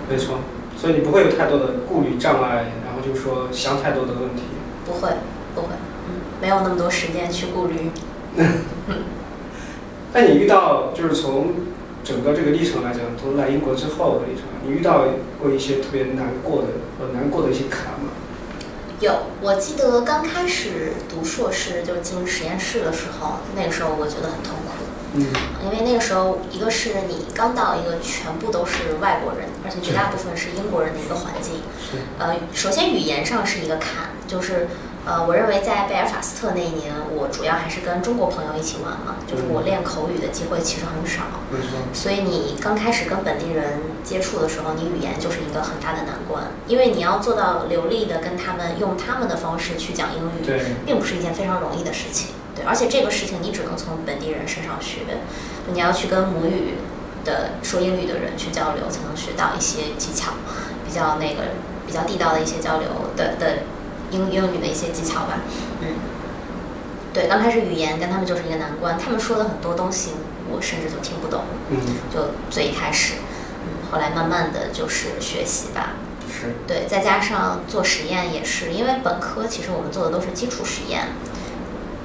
[0.09, 0.39] 没错，
[0.77, 4.43] 所以你不会有太多的顾虑障碍，然后就是说想太多的问题。
[4.85, 5.09] 不会，
[5.55, 5.67] 不会，
[6.07, 7.91] 嗯，没有那么多时间去顾虑。
[10.13, 11.55] 那你遇到就是从
[12.03, 15.05] 整个这个历程来讲，从来英国之后的历程，你遇到
[15.39, 16.67] 过一些特别难过的
[16.99, 18.11] 呃难过的一些坎吗？
[18.99, 19.11] 有，
[19.41, 24.71] 我记得刚开始读硕士就进实验室的时候，那个时候我觉得很痛苦。
[25.13, 25.25] 嗯，
[25.63, 31.55] 因为那个时候，一个是你刚到一个全部都是外国人，而且绝大部分是英国人的一个环境。
[31.81, 34.67] 是，呃，首先语言上是一个坎，就是
[35.03, 41.23] 呃，我认为在贝尔法斯特那一年，我主要还是跟中国朋友一起玩嘛，就是我练口语的机会其实很少。
[41.49, 52.35] 没错，所以你刚开始跟本地人接触的时候，你语言就是一个很大的难关，因为你要做到流利的跟他们用他们的方式去讲英语，并不是一件非常容易的事情。
[52.55, 55.01] 对，而且这个事情你只能从本地人身上学，
[55.73, 56.75] 你要去跟母语
[57.25, 60.33] 的说英语的人去交流，才能学到一些技巧，
[60.85, 62.87] 比较那个比较地道的一些交流
[63.17, 63.63] 的的
[64.11, 65.39] 英英语的一些技巧吧。
[65.81, 65.87] 嗯，
[67.13, 70.11] 对，刚开始语言跟他们就是一个难关，他们说的很多东西
[70.51, 71.41] 我甚至就听不懂。
[71.69, 71.79] 嗯，
[72.13, 73.15] 就最一开始，
[73.63, 75.93] 嗯，后来慢慢的就是学习吧，
[76.29, 81.07] 是，对，再加上做实验也是，因为本科其实我们做的都是基础实验，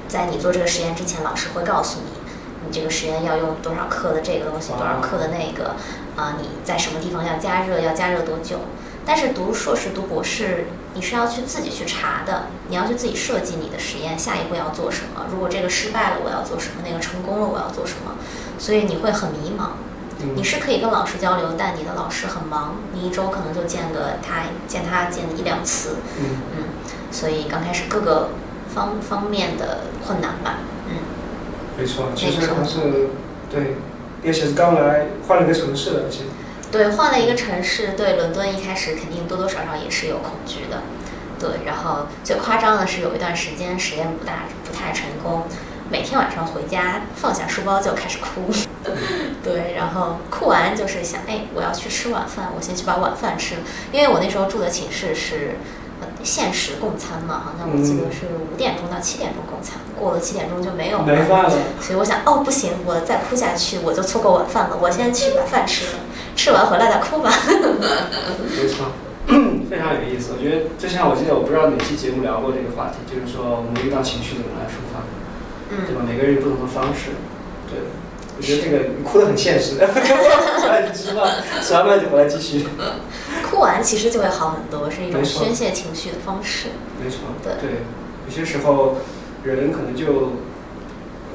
[0.07, 2.11] 在你做这个实验之前，老师会告诉你，
[2.65, 5.75] 你这个实验要用多少克的这个东西，多少克的那个，
[6.15, 8.59] 啊、你在什么地方要加热，要加热多久。
[9.05, 10.65] 但是读硕士、读博士，
[10.97, 15.27] 你是要去自己去查的，你要去自己设计你的实验，下一步要做什么。
[15.31, 16.81] 如果这个失败了，我要做什么？
[16.83, 18.15] 那个成功了，我要做什么？
[18.57, 19.77] 所以你会很迷茫。
[20.33, 26.25] 你嗯，是可以跟老师交流，但你的老师很忙，你一周可能就见个他见他见一两次，嗯，
[26.57, 26.63] 嗯，
[27.11, 28.29] 所以刚开始各个
[28.73, 30.57] 方方面的困难吧，
[30.89, 30.95] 嗯，
[31.77, 33.09] 没错，其实还是
[33.51, 33.75] 对，
[34.25, 36.23] 而且是刚来换了一个城市的，而且
[36.71, 40.81] 对，换了一个城市，对伦敦一开始肯定多多少少也是有恐惧的，
[41.39, 45.43] 对，然后最夸张的是有一段时间实验不大不太成功，
[45.89, 48.51] 每天晚上回家放下书包就开始哭，
[49.43, 55.55] 对，然后哭完就是想，哎，我要去吃晚饭，我先去把晚饭吃了，因为我那时候住的寝室是。
[55.99, 61.03] 呃限时供餐嘛，好像我记得是五点钟到七点钟供餐，过了七点钟就没有了。
[61.03, 61.49] 没饭了，
[61.81, 64.77] 所以我想，哦，不行，我再哭下去我就错过晚饭了。
[64.79, 65.93] 我先去把饭吃了，
[66.37, 67.29] 吃完回来再哭吧。
[68.55, 68.93] 没错，
[69.69, 70.31] 非常有意思。
[70.37, 75.01] 我觉得就像我记得，我不知道哪期节目聊过这个话题，就是说我们遇到情绪怎么来抒发，
[75.67, 76.05] 对嗯，吧？
[76.07, 77.11] 每个人有不同的方式，
[77.67, 77.79] 对。
[78.37, 79.79] 我觉得这个你哭的很现实，
[80.93, 82.67] 吃 饭，吃完饭就回来继续。
[83.49, 86.67] 哭完其实就会好很多，是一种宣泄情绪的方式。
[87.03, 87.81] 没错，对
[88.27, 88.97] 有些时候
[89.43, 90.33] 人可能就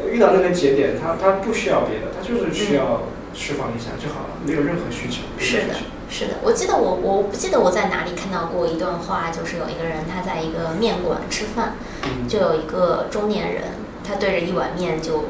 [0.08, 3.02] 遇到那个节点，他他不需要别的，他就是需要
[3.34, 5.22] 释放一下就好了，没有任何需求。
[5.38, 5.74] 是的
[6.10, 13.62] 是的，我记得我我不记得我在哪里看到过一段话，就是有一个人他在一个面馆吃饭，嗯，就有一个中年人，
[14.06, 15.24] 他对着一碗面就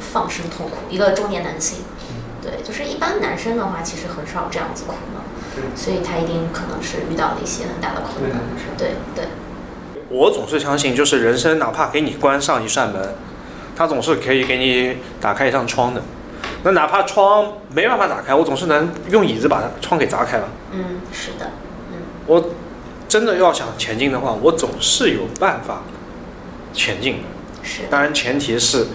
[0.00, 1.80] 放声痛哭，一个中年男性。
[2.42, 5.22] 对，就是一般男生的话，其实很少这样子哭嘛，
[5.54, 8.40] 对所以他一定可能是遇到了一些很大的困难。
[8.76, 9.26] 对对，
[10.08, 13.14] 我总是相信，就是人生哪怕给你关上一扇门，
[13.76, 16.02] 它总是可以给你打开一扇窗的。
[16.64, 20.48] 那哪怕窗没办法打开，我总是能用椅子把窗给砸开了。
[20.72, 21.50] 嗯，是的，
[21.90, 22.50] 嗯我
[23.08, 25.82] 真的要想前进的话，我总是有办法
[26.72, 27.28] 前进的。
[27.62, 28.86] 是的，当然，前提是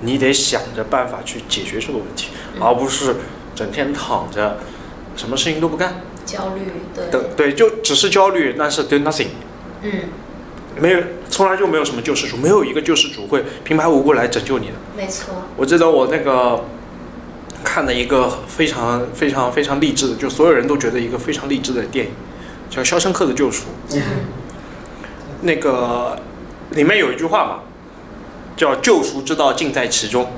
[0.00, 3.16] 你得想着办法去解决这个问题，嗯而不是
[3.54, 4.58] 整天躺着，
[5.16, 6.00] 什么事情都不干。
[6.24, 6.62] 焦虑，
[6.94, 9.28] 对，对对，就只是焦虑，但是 do nothing，
[9.82, 9.92] 嗯，
[10.80, 11.00] 没有，
[11.30, 14.72] 从来就没有什么救世主，没有一个救世主会平白无故来拯救你的。
[14.96, 16.64] 没错，我记得我那个
[17.64, 22.12] 看了一个非常非常非常励志的，就所有人都觉得一个非常励志的电影，
[22.70, 23.64] 叫《肖申克的救赎》。
[23.96, 24.02] 嗯
[25.42, 26.18] 那个
[26.70, 27.60] 里面有一句话嘛，
[28.56, 30.30] 叫“救赎之道尽在其中”。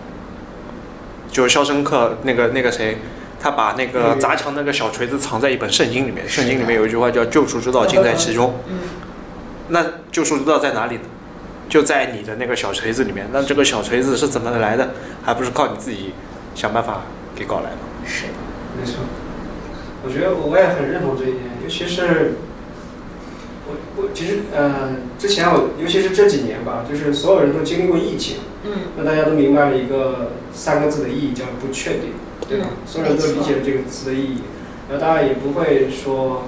[1.31, 2.99] 就是肖申克那个那个谁，
[3.41, 8.55] 他把那个砸墙那个小锤子藏在一本圣经里面，圣经里面有一句话叫“救赎之道尽在其中”。
[8.69, 8.77] 嗯，
[9.69, 11.03] 那救赎之道在哪里呢？
[11.69, 13.29] 就在你的那个小锤子里面。
[13.33, 14.91] 那这个小锤子是怎么来的？
[15.23, 16.13] 还不是靠你自己
[16.59, 17.03] 想办法
[17.37, 17.79] 给搞来的。
[18.05, 18.33] 是的，
[18.77, 18.97] 没错。
[20.05, 22.35] 我觉得我我也很认同这一点，尤其是
[23.69, 32.11] 我我其实呃之前我尤其是这几年吧，就是所有人都经历过疫情，嗯那大家都明白了一个三个字的意义，叫不确定，
[32.49, 32.67] 对吧？
[32.71, 34.39] 嗯所有人都理解了这个词的意义，
[34.91, 36.43] 然后大家也不会说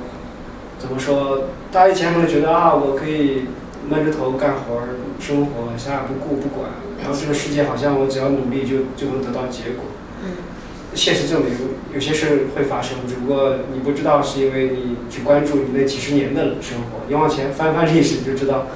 [0.80, 3.46] 怎么说，大家以前可能觉得啊，我可以
[3.88, 9.86] 闷着头干活儿生活，啥也不顾不管，然后这个世界好像我只要努力就就能得到结果。
[10.24, 10.30] 嗯
[10.92, 11.52] 现实证明，
[11.94, 18.66] 有些事会发生，只不过你不知道，是因为你只关注你那几十年的生活，你往前翻翻历史，你就知道，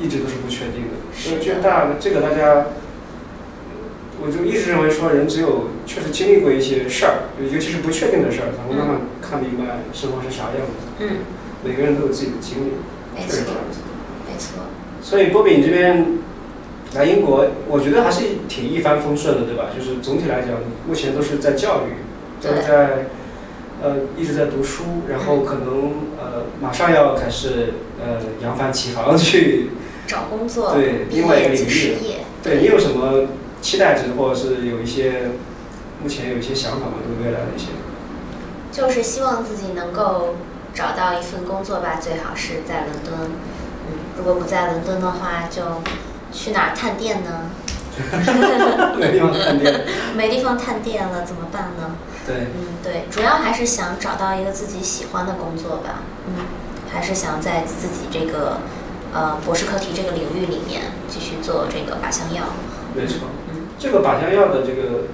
[0.00, 0.98] 一直都是不确定的。
[1.14, 2.66] 所以这大这个大家，
[4.20, 10.90] 我就一直认为说，人只有确实经历过一些事儿，尤其是不确定的事儿，才会慢慢看明白生活是啥样子。
[10.98, 11.22] 嗯，
[11.64, 12.72] 每个人都有自己的经历，
[13.14, 13.78] 没错确实这样子。
[14.26, 14.64] 没错，
[15.00, 16.04] 所以波比你这边
[16.94, 19.66] 来英国，我觉得还是挺一帆风顺的，对吧？
[19.76, 20.50] 就是总体来讲，
[20.86, 22.00] 目前都是在教育，
[22.42, 23.06] 都对在
[23.82, 29.70] 呃一直在读书，然后可能呃马上要开始呃扬帆起航去。
[30.06, 31.96] 找工作，对毕另外一个领域
[32.42, 33.26] 对你有什么
[33.60, 35.28] 期待值，或者是有一些
[36.02, 36.94] 目前有一些想法吗？
[37.04, 37.66] 对未来的一些？
[38.72, 40.36] 就是希望自己能够
[40.72, 43.32] 找到一份工作吧，最好是在伦敦。
[43.90, 45.62] 嗯，如果不在伦敦的话，就
[46.32, 47.50] 去哪儿探店呢？
[48.98, 49.84] 没地方探店。
[50.16, 51.96] 没地方探店了，怎么办呢？
[52.26, 56.02] 对，嗯，对，主要还是想找到一个自己喜欢的工作吧。
[56.26, 56.44] 嗯，
[56.92, 58.60] 还是想在自己这个
[59.12, 62.44] 呃博士课题这个领域里面继续做这个靶向药。
[62.94, 63.28] 没错。
[63.50, 65.08] 嗯，这个靶向药的这个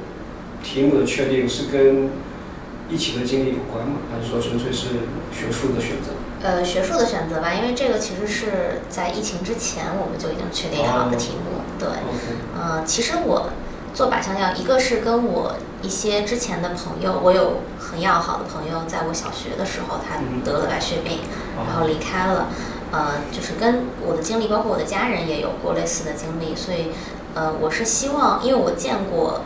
[0.62, 2.10] 题目的确定是跟
[2.90, 4.00] 疫情的经历有关吗？
[4.12, 4.88] 还是说纯粹是
[5.32, 6.10] 学术的选择？
[6.44, 11.62] 呃，学术的选择吧，因为这个其实是在疫情之前我们就已经确定好的题目。
[11.78, 11.88] 对
[12.54, 13.48] 呃，其实我
[13.94, 21.20] 做靶向药，一个是跟我一些之前的朋友，我有很要好的朋友，在我小学的时候他嗯得了白血病，
[21.56, 22.48] 然哦后离开了。
[22.92, 26.92] 呃，就是跟我的经历，包括我的家人也有过类似的经历，所以
[27.34, 29.40] 呃，我是希望，因为我见过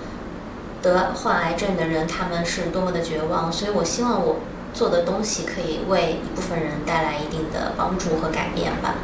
[0.83, 4.37] 得患癌症的人，他们是多么的绝望，所以我希望我
[4.73, 8.95] 做的东西可以为一部分人带来一定的帮助和改变吧。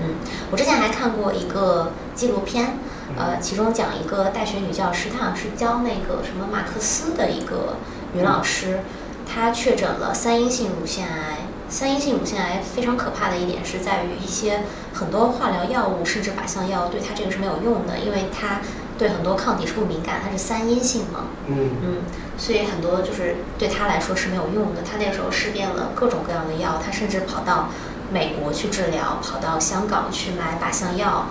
[0.00, 0.16] 嗯，
[0.50, 2.78] 我之前还看过一个纪录片，
[3.16, 7.76] 呃，其中讲一个大学女教师，她好像是教那个什么马克思的一个
[8.12, 8.80] 女老师，
[9.26, 11.38] 她确诊了三阴性乳腺癌。
[11.68, 18.60] 三阴性乳腺癌非常可怕的一点是在于一些很多化疗药物甚至靶向药对她这个是没有用的，因为她
[19.02, 21.24] 对很多抗体是不敏感，它是三阴性嘛。
[21.48, 21.96] 嗯嗯，
[22.38, 24.82] 所以很多就是对他来说是没有用的。
[24.88, 27.68] 他那个时候试遍了各种各样的药，他甚至跑到
[28.12, 31.26] 美国去治疗，跑到香港去买靶向药，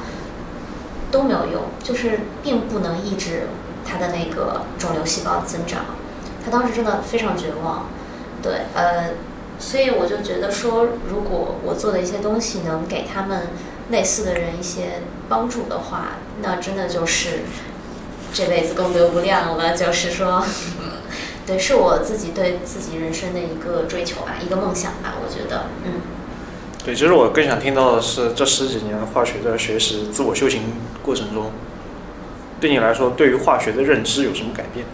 [1.11, 3.47] 都没有用，就是并不能抑制
[3.86, 5.86] 他的那个肿瘤细胞的增长。
[6.43, 7.86] 他当时真的非常绝望，
[8.43, 9.11] 对，呃，
[9.59, 13.47] 所以我就觉得说，如果我做的一些东西能给他们
[13.91, 17.39] 类似的人一些帮助的话，那真的就是
[18.34, 19.76] 这辈子功德无量了。
[19.76, 20.44] 就是说，
[21.46, 25.16] 对，是我自己对自己人生的一个追求吧，一个梦想吧。
[25.24, 26.02] 我觉得，嗯，
[26.86, 30.64] 对，其实我更想听到的是，这十几年化学的学习、自我修行
[31.02, 31.52] 过程中，
[32.60, 34.86] 对你来说，对于化学的认知有什么改变？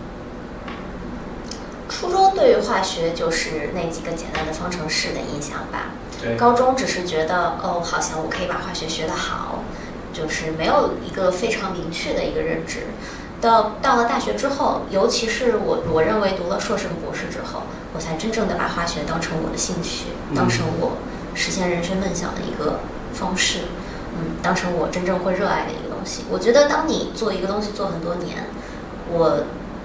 [1.90, 5.94] 初中对于化学就是那几个简单的方程式的印象吧。
[6.22, 9.64] 对，高中只是觉得哦，好像我可以把化学学得好，
[10.18, 12.88] 就是没有一个非常明确的一个认知。
[13.40, 17.62] 到到了大学之后，尤其是我我认为读了硕士和博士之后，
[17.94, 20.06] 我才真正的把化学当成我的兴趣，
[20.36, 20.98] 当成我
[21.36, 22.80] 实现人生梦想的一个
[23.14, 23.60] 方式，
[24.18, 26.24] 嗯，当成我真正会热爱的一个东西。
[26.32, 28.46] 我觉得当你做一个东西做很多年，
[29.12, 29.44] 我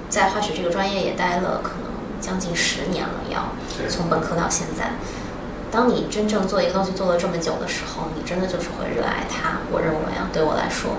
[0.09, 3.53] 在化学这个专业也待了可能将近十年了，要
[3.87, 4.93] 从本科到现在。
[5.73, 9.61] 当你真正做一个东西做了这么久的时候，你真的就是会热爱它。
[9.73, 10.97] 我认为啊，对我来说，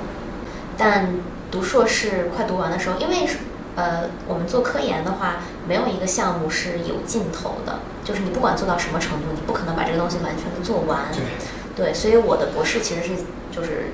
[0.76, 1.10] 但
[1.52, 3.38] 读硕士快读完的时候，因为是
[3.76, 11.06] 呃，我们做科研的话，没有一个项目是有尽头的，就是你不管做到什么程度，你不可能把这个东西完全的做完。
[11.14, 13.10] 对，对，所以我的博士其实是
[13.52, 13.94] 就是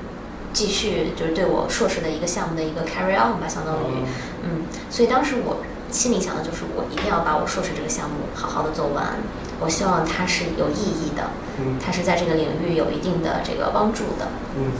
[0.53, 4.03] 继续就是对我硕士的一个项目的一个 carry on 吧，相当于。
[4.43, 5.57] 嗯，所以当时我
[5.91, 9.17] 心里想的就是，我一定要把我硕士这个项目好好的做完。
[9.59, 14.27] 我希望它是有意义的，嗯它是在这个领域有一定的这个帮助的。
[14.57, 14.71] 嗯，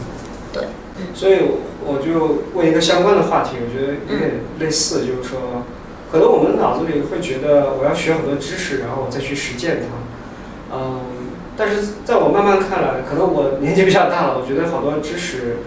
[0.54, 0.64] 对，
[0.98, 1.40] 嗯所以
[1.86, 5.64] 我就问一个相关的话题，我觉得有点类似，就是说，
[6.12, 10.76] 可能我们脑子里会觉得我要学很多知识，然后我再去实践它。
[10.76, 11.02] 嗯，
[11.58, 15.58] 但是在我慢慢看来，可能我年纪比较大了，我觉得好多知识，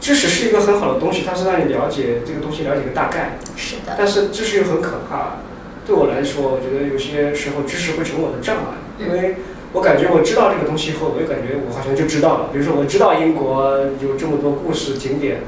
[0.00, 3.38] 知识是一个很好的东西，它是让你了解这个东西了解个大概。
[3.56, 5.38] 是的，但是知识又很可怕。
[5.86, 9.36] 对我来说，我觉得有些时候知识会成为我的障碍，因为
[9.72, 12.50] 我感觉我知道这个东西以后，我就感觉我好像就知道了。
[12.52, 15.40] 比如说，我知道英国有这么多故事景点，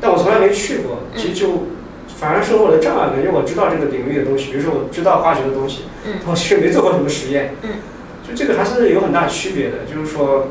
[0.00, 1.68] 但我从来没去过，其实就
[2.08, 4.50] 反而是我的障碍，感觉我知道这个领域的东西。
[4.50, 5.82] 比如说，我知道化学的东西，
[6.26, 7.54] 我却没做过什么实验。
[8.26, 9.86] 就这个还是有很大区别的。
[9.86, 10.48] 就是说，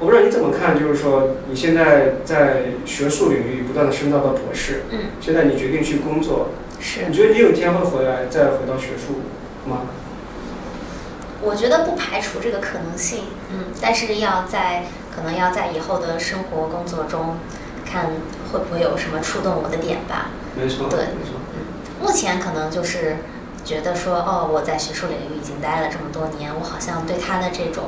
[0.00, 4.82] 我不知道你怎么看，就是说你现在在学术领域不断的深造到博士，
[5.20, 6.48] 现在你决定去工作。
[6.80, 9.22] 是，你觉得你有一天会回来，再回到学术
[9.68, 9.82] 吗？
[11.42, 17.36] 我觉得不排除这个可能性，嗯，但是要在可能要在以后的生活工作中，
[17.84, 18.06] 看
[18.52, 20.30] 会不会有什么触动我的点吧。
[20.56, 21.38] 没错，对，没错。
[21.54, 23.18] 嗯，目前可能就是
[23.64, 27.84] 觉得说，哦，我在学术领域已经待了这么多年，我好像对他的这种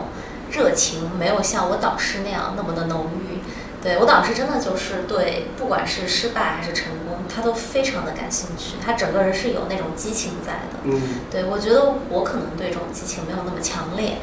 [0.50, 3.38] 热情没有像我导师那样那么的浓郁。
[3.80, 6.97] 对我导师真的就是对，不管是失败还是成功，
[7.28, 8.76] 他都非常的感兴趣。
[8.84, 10.80] 他整个人是有那种激情在的。
[10.84, 11.00] 嗯。
[11.30, 14.18] 对我觉得我可能对这种激情没有那么强烈，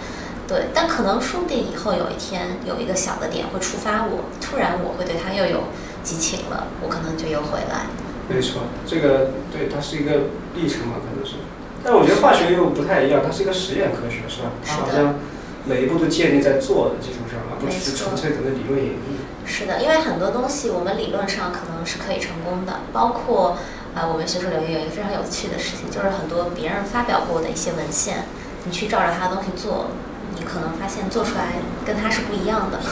[0.47, 5.65] 对，但可能说不定以后有一天有一个小的点会触发我，突然我会对他又有
[6.03, 7.87] 激情了，我可能就又回来。
[8.27, 11.37] 没错，这个对它是一个历程嘛，可能是。
[11.83, 14.49] 但我觉得化学又不太一样，它是一个实验科学，是吧？
[14.65, 15.15] 它好像
[15.65, 19.21] 每一步都建立在做的基础上，而不是纯粹可能理论演绎。
[19.45, 23.57] 是的，因为很多东西我们理论上可能是可以成功的，包括
[23.93, 28.25] 呃我们学术领域有一个非常有趣的事情，就是很多别人发表过的一些文献，
[28.65, 29.87] 你去照着他的东西做，
[30.35, 31.53] 你可能发现做出来
[31.85, 32.79] 跟他是不一样的。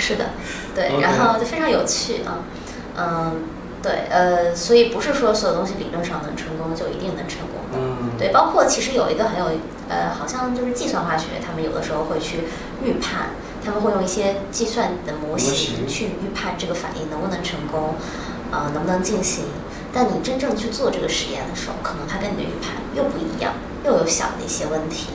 [0.00, 0.26] 是的，
[0.76, 2.46] 对，然后就非常有趣啊，
[2.96, 3.42] 嗯，
[3.82, 7.78] 对，呃，所以不是说所有东西理论上能成功就一定能成功的。
[7.82, 8.10] 嗯。
[8.16, 9.46] 对，包括其实有一个很有
[9.88, 12.44] 呃，好像就是计算化学，他们有的时候会去
[12.84, 13.30] 预判。
[13.68, 17.96] 他们会用一些计算的模型去预判这个反应能不能成功，
[18.50, 19.44] 呃，能不能进行。
[19.92, 23.52] 但你真正去做这个实验的时候，可能它跟你的预判又不一样，
[23.84, 25.08] 又有小的一些问题。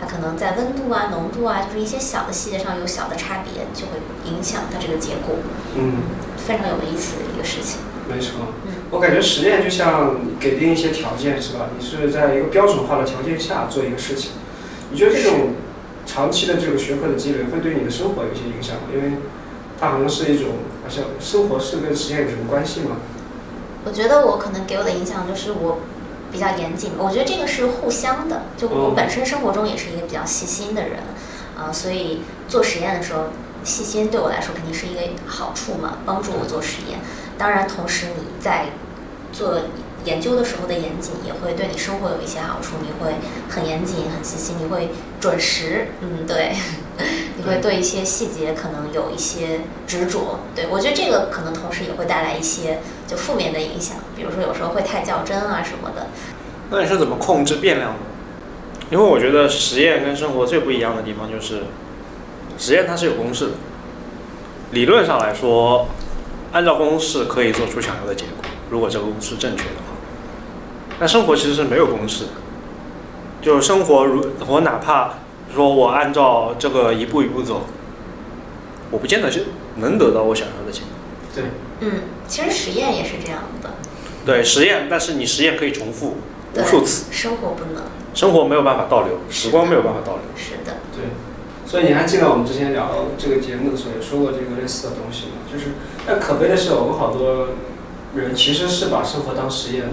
[0.00, 5.34] 它可能在温度啊、浓度啊，就是一些小的细节上有小的差别，就会影响它这个结果。
[5.74, 6.04] 嗯，
[6.36, 7.80] 非常有意思的一个事情。
[8.08, 8.54] 没错，
[8.92, 11.70] 我感觉实验就像给定一些条件，是吧？
[11.76, 14.30] 你是在一个标准化的条件下做一个事情。
[14.92, 15.54] 你觉得这种？
[16.06, 18.82] 长期的这个学科的积累会对你的生活有一些影响吗？
[18.94, 19.18] 因为
[19.78, 20.52] 它好像是一种，
[20.82, 22.96] 好像生活是跟实验有什么关系吗？
[23.84, 25.80] 我觉得我可能给我的影响就是我
[26.32, 28.42] 比较严谨，我觉得这个是互相的。
[28.56, 31.00] 就我本身生活中也是一个比较细心的人，
[31.58, 33.24] 啊，所以做实验的时候，
[33.64, 37.00] 细心对我来说肯定是一个好处嘛，帮助我做实验。
[37.36, 38.66] 当然，同时你在
[39.32, 39.60] 做。
[40.06, 43.16] 研究的时候的严谨也会对你生活有一些好处，你会
[43.50, 44.88] 很严谨、很细心，你会
[45.20, 46.54] 准时，嗯，对，
[47.36, 50.40] 你会对一些细节可能有一些执着。
[50.54, 56.06] 对我觉得这个可能同时也会带来一些就负面的影响，比如说有时候会太较真啊什么的。
[56.70, 57.98] 那你是怎么控制变量的？
[58.88, 61.64] 因为我觉得实验跟生活最不一样的地方就是，
[62.56, 63.52] 实验它是有公式的，
[64.70, 65.88] 理论上来说，
[66.52, 69.95] 按照公式可以做出想要的结果，如果这个公式正确的话。
[70.98, 72.30] 那生活其实是没有公式的，
[73.42, 75.14] 就生活如我哪怕
[75.54, 77.66] 说我按照这个一步一步走，
[78.90, 80.88] 我不见得是能得到我想要的结果。
[81.34, 81.44] 对，
[81.80, 83.70] 嗯，其实实验也是这样的。
[84.24, 86.16] 对，实验，但是你实验可以重复
[86.54, 87.84] 无数次，生活不能，
[88.14, 90.22] 生活没有办法倒流，时光没有办法倒流。
[90.34, 91.04] 是的，对。
[91.66, 95.32] 所以你还记得我们之前聊这个节目的时候也说过这个类似的东西吗？
[95.52, 95.72] 就是，
[96.06, 97.48] 但可悲的是，我们好多
[98.14, 99.90] 人其实是把生活当实验。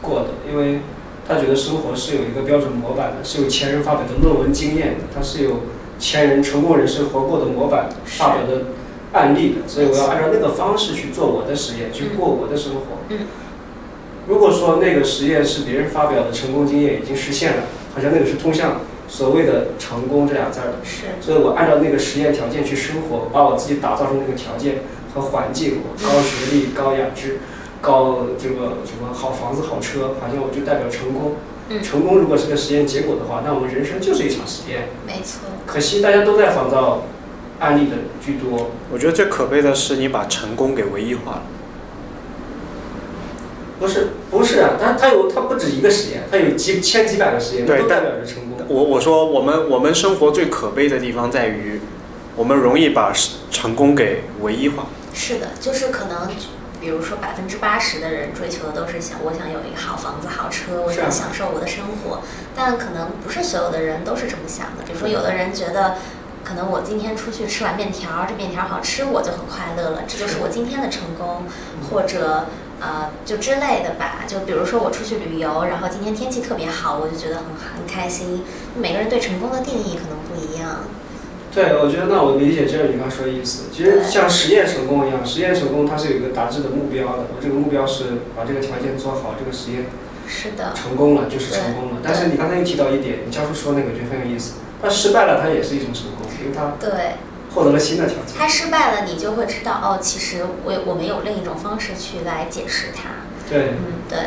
[0.00, 0.80] 过的，因为
[1.26, 5.60] 他觉得生活是有一个标准模板的，是有前人发表的论文经验的，他是有
[5.98, 8.66] 前人成功人士活过的模板发表的
[9.12, 12.80] 案例的，所以我要按照那个方式去做我的实验，去过我的生活。
[13.10, 13.18] 嗯
[14.28, 17.62] 如果说那个实验是别人发表的成功经验已经实现了，
[17.94, 24.80] 好像那个是通向所谓的成功这俩字儿的，是，所以我按照那个实验条件去生活，把我自己打造成那个条件
[25.14, 27.38] 和环境，我高学历、高雅致。
[27.80, 31.36] 高这个什么好房子好车，好像我就代表成功。
[31.70, 34.88] 嗯成功如果是个实验结果的话，那我们人生就是一场实验。
[35.06, 35.40] 没错。
[35.66, 37.02] 可惜大家都在仿造
[37.60, 38.70] 案例的居多。
[38.90, 41.42] 我觉得最可悲的是你把成功给唯一化了。
[43.78, 48.58] 不是不是啊，它它有它不止一个实验，它有几千几百个实验，都代表着成功。
[48.66, 51.80] 我我说我们我们生活最可悲的地方在于，
[52.34, 53.12] 我们容易把
[53.50, 54.86] 成功给唯一化。
[55.12, 56.28] 是的，就是可能。
[56.80, 62.20] 比如说百分之八十的人追求的都是想我想有一个好房子、好车，我想享受我的生活，
[62.54, 64.84] 但可能不是所有的人都是这么想的。
[64.86, 65.96] 比如说，有的人觉得。
[66.44, 71.44] 可能我今天出去吃碗面条，这面条好吃，我就很快乐了，这就是我今天的成功，
[71.90, 72.46] 或者
[72.80, 74.24] 呃就之类的吧。
[74.26, 78.44] 就比如说我出去旅游，然后今天天气特别好，我就觉得很很开心。
[78.74, 80.17] 每个人对成功的定义可能。
[81.54, 83.64] 对，我觉得那我理解就是你刚说的意思。
[83.72, 87.24] 其实像实验成功一样，实验成功它是有一个达至的目标的。
[87.34, 89.86] 我这个目标是把这个条件做好，这个实验
[90.26, 92.00] 是的，成功了就是成功了。
[92.02, 94.54] 但是你刚才又提到一点，你教授说那个，我觉得很有意思。
[94.80, 97.16] 他失败了，它也是一种成功，因为它对。
[97.54, 98.36] 获得了新的条件。
[98.36, 103.24] 他失败了，你就会知道哦，其实我我们有另一种方式去来解释它。
[103.48, 104.18] 对，嗯，对，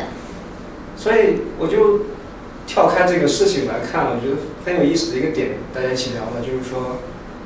[0.96, 2.00] 所以我就
[2.66, 6.98] 跳开这个事情来看，我觉得很有意思的一个点，大家一起聊的，就是说，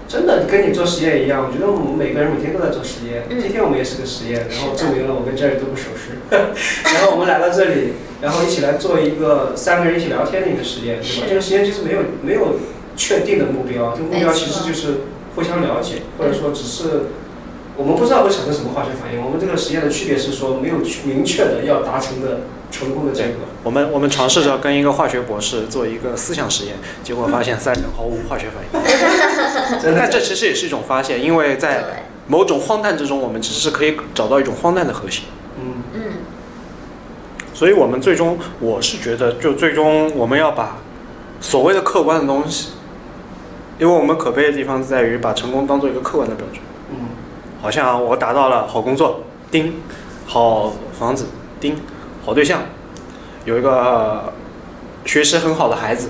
[0.08, 3.24] 真的跟你做实验一样，我觉得我们每个人每天都在做实验。
[3.28, 6.18] 嗯今天我们也是个实验，然后证明了我跟 Jerry 都不守时。
[6.30, 7.92] 然后我们来到这里，
[8.22, 11.26] 然后一起来做一个三个人一起聊天的一个实验，对吧？
[11.28, 12.58] 这个实验其实没有没有
[12.96, 15.02] 确定的目标，这个目标其实就是
[15.34, 17.10] 互相了解，或者说只是。
[17.78, 19.22] 我们不知道会产生什么化学反应。
[19.22, 22.40] 我们这个实验的区别是说，没有明确的要达成的
[22.70, 23.46] 成功的结果。
[23.62, 28.88] 我们我们尝试着跟一个化学博士做一个思想实验，结果发现三人毫无化学反应。
[29.96, 35.24] 但这其实也是一种发现，因为在，某种荒诞之中，我们其实是可以找到一种荒诞的核心。
[35.58, 36.02] 嗯，嗯，
[37.54, 40.78] 所以我们最终，我是觉得，就最终我们要把
[41.40, 42.70] 所谓的客观的东西，
[43.78, 46.60] 因为我们可悲的地方在于把成功当做一个客观的标准。
[46.90, 46.96] 嗯，
[47.62, 49.74] 好像我达到了好工作，丁，
[50.26, 51.26] 好房子，
[51.60, 51.76] 丁，
[52.26, 52.62] 好对象，
[53.44, 54.32] 有一个、呃
[55.04, 56.08] 学习很好的孩子，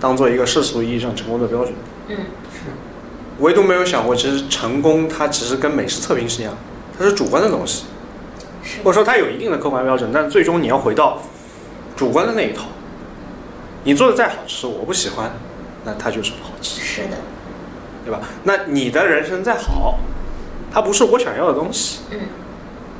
[0.00, 1.74] 当做一个世俗意义上成功的标准。
[2.08, 2.16] 嗯，
[3.40, 6.56] 唯独没有想过，其实成功它其实跟美食测评是一样，
[6.98, 7.84] 它是主观的东西，
[8.64, 11.20] 是或者说它有一定的客观标准，但最终你要回到
[11.94, 12.64] 主观的那一套。
[13.84, 15.30] 你做的再好吃，我不喜欢，
[15.84, 16.80] 那它就是不好吃。
[16.80, 17.18] 是的，
[18.06, 18.20] 对吧？
[18.44, 19.98] 那你的人生再好，
[20.72, 21.98] 它不是我想要的东西。
[22.12, 22.18] 嗯，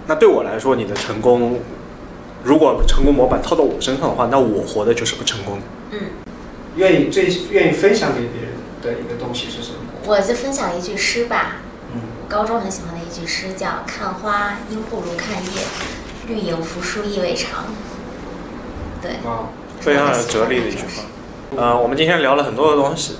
[0.06, 1.58] 那对我来说，你的成功，
[2.44, 5.62] 如果成功模板套到我身上的话，那我活的就是不成功的。
[5.92, 5.98] 嗯，
[6.76, 9.78] 愿意最愿意分享给别人的一个东西是什么？
[10.06, 11.56] 我就分享一句诗吧。
[11.94, 15.62] 嗯，我高中很喜欢的一句诗叫“看花应不如看叶，
[16.26, 17.66] 绿影扶疏意未长”。
[19.00, 19.48] 对，啊，
[19.80, 21.04] 非常有哲理的一句话。
[21.56, 23.18] 呃，我们今天聊了很多的东西，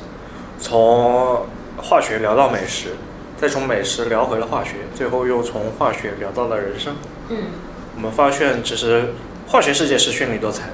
[0.58, 1.46] 从
[1.76, 2.96] 化学聊到美食，
[3.36, 6.96] 再从美食聊回了化学，最后又从化学聊到了人生。
[7.28, 7.36] 嗯，
[7.71, 7.71] 我
[8.02, 9.10] 我们发现，其实
[9.46, 10.72] 化学世界是绚丽多彩的，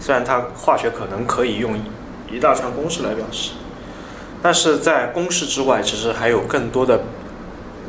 [0.00, 1.78] 虽然它化学可能可以用
[2.32, 3.50] 一大串公式来表示，
[4.42, 7.02] 但是在公式之外，其实还有更多的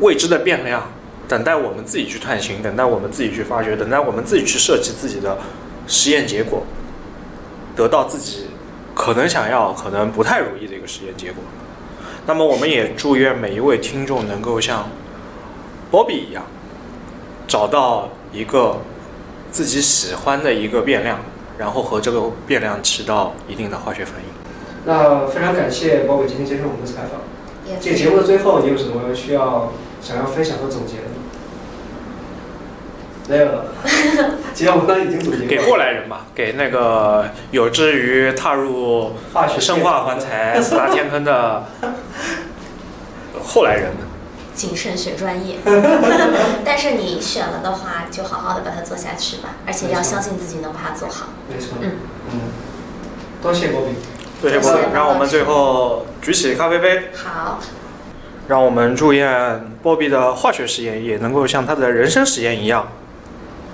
[0.02, 0.92] 未知的变量，
[1.26, 5.38] 等待我们自己去探寻，等待我们自己去发掘，等待我们自己去设计自己的
[5.88, 6.66] 实验结果，
[7.78, 8.48] 得到自己
[8.94, 11.42] 可能想要、可能不太如意的一个实验结果。
[12.26, 14.90] 那么，我们也祝愿每一位听众能够像
[15.90, 16.44] Bobby 一样。
[17.48, 18.82] 找到一个
[19.50, 21.20] 自己喜欢的一个变量，
[21.58, 24.26] 然后和这个变量起到一定的化学反应。
[24.84, 27.22] 那非常感谢包伟今天接受我们的采访。
[27.66, 29.72] 也这个节目的最后，你有什么需要
[30.02, 31.16] 想要分享和总结的吗？
[33.28, 33.66] 没有了。
[34.54, 41.66] 既然我们刚才已经总结给过过来人吧，给那个有志于踏入化学生化环材四大天坑的
[43.44, 44.15] 后来人们。
[44.56, 45.58] 谨慎选专业，
[46.64, 51.28] 但是你选了的话，就好好的把它做下去吧，而且要相信自己能把它做好。
[51.50, 51.78] 没错。
[51.82, 51.92] 嗯
[52.32, 52.40] 嗯，
[53.42, 53.96] 多谢波比。
[54.42, 57.60] 多，谢谢波比让我们最后举起咖啡杯，好，
[58.48, 62.88] 让我们祝愿波比的化学实验也能够像他的人生实验一样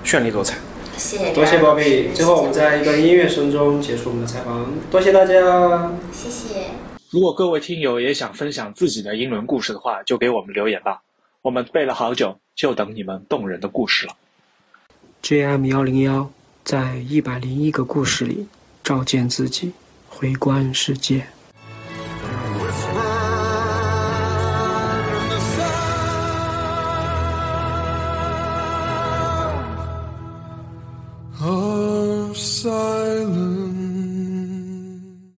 [0.04, 0.58] 绚丽多彩。
[0.98, 2.12] 谢谢，多谢波比。
[2.14, 4.68] 最后，我们在一段音乐声中结束我们的采访。
[4.90, 5.92] 多谢大家。
[6.12, 6.91] 谢谢。
[7.12, 11.02] 如果各位听友也想分享自己的英伦故事的话，就给我们留言吧。
[11.42, 14.16] 我们背了好久，就等你们动人的故事了。
[15.22, 16.32] JM 幺零幺
[16.64, 18.48] 在一百零一个故事里
[18.82, 19.74] 照见自己，
[20.08, 21.28] 回观世界。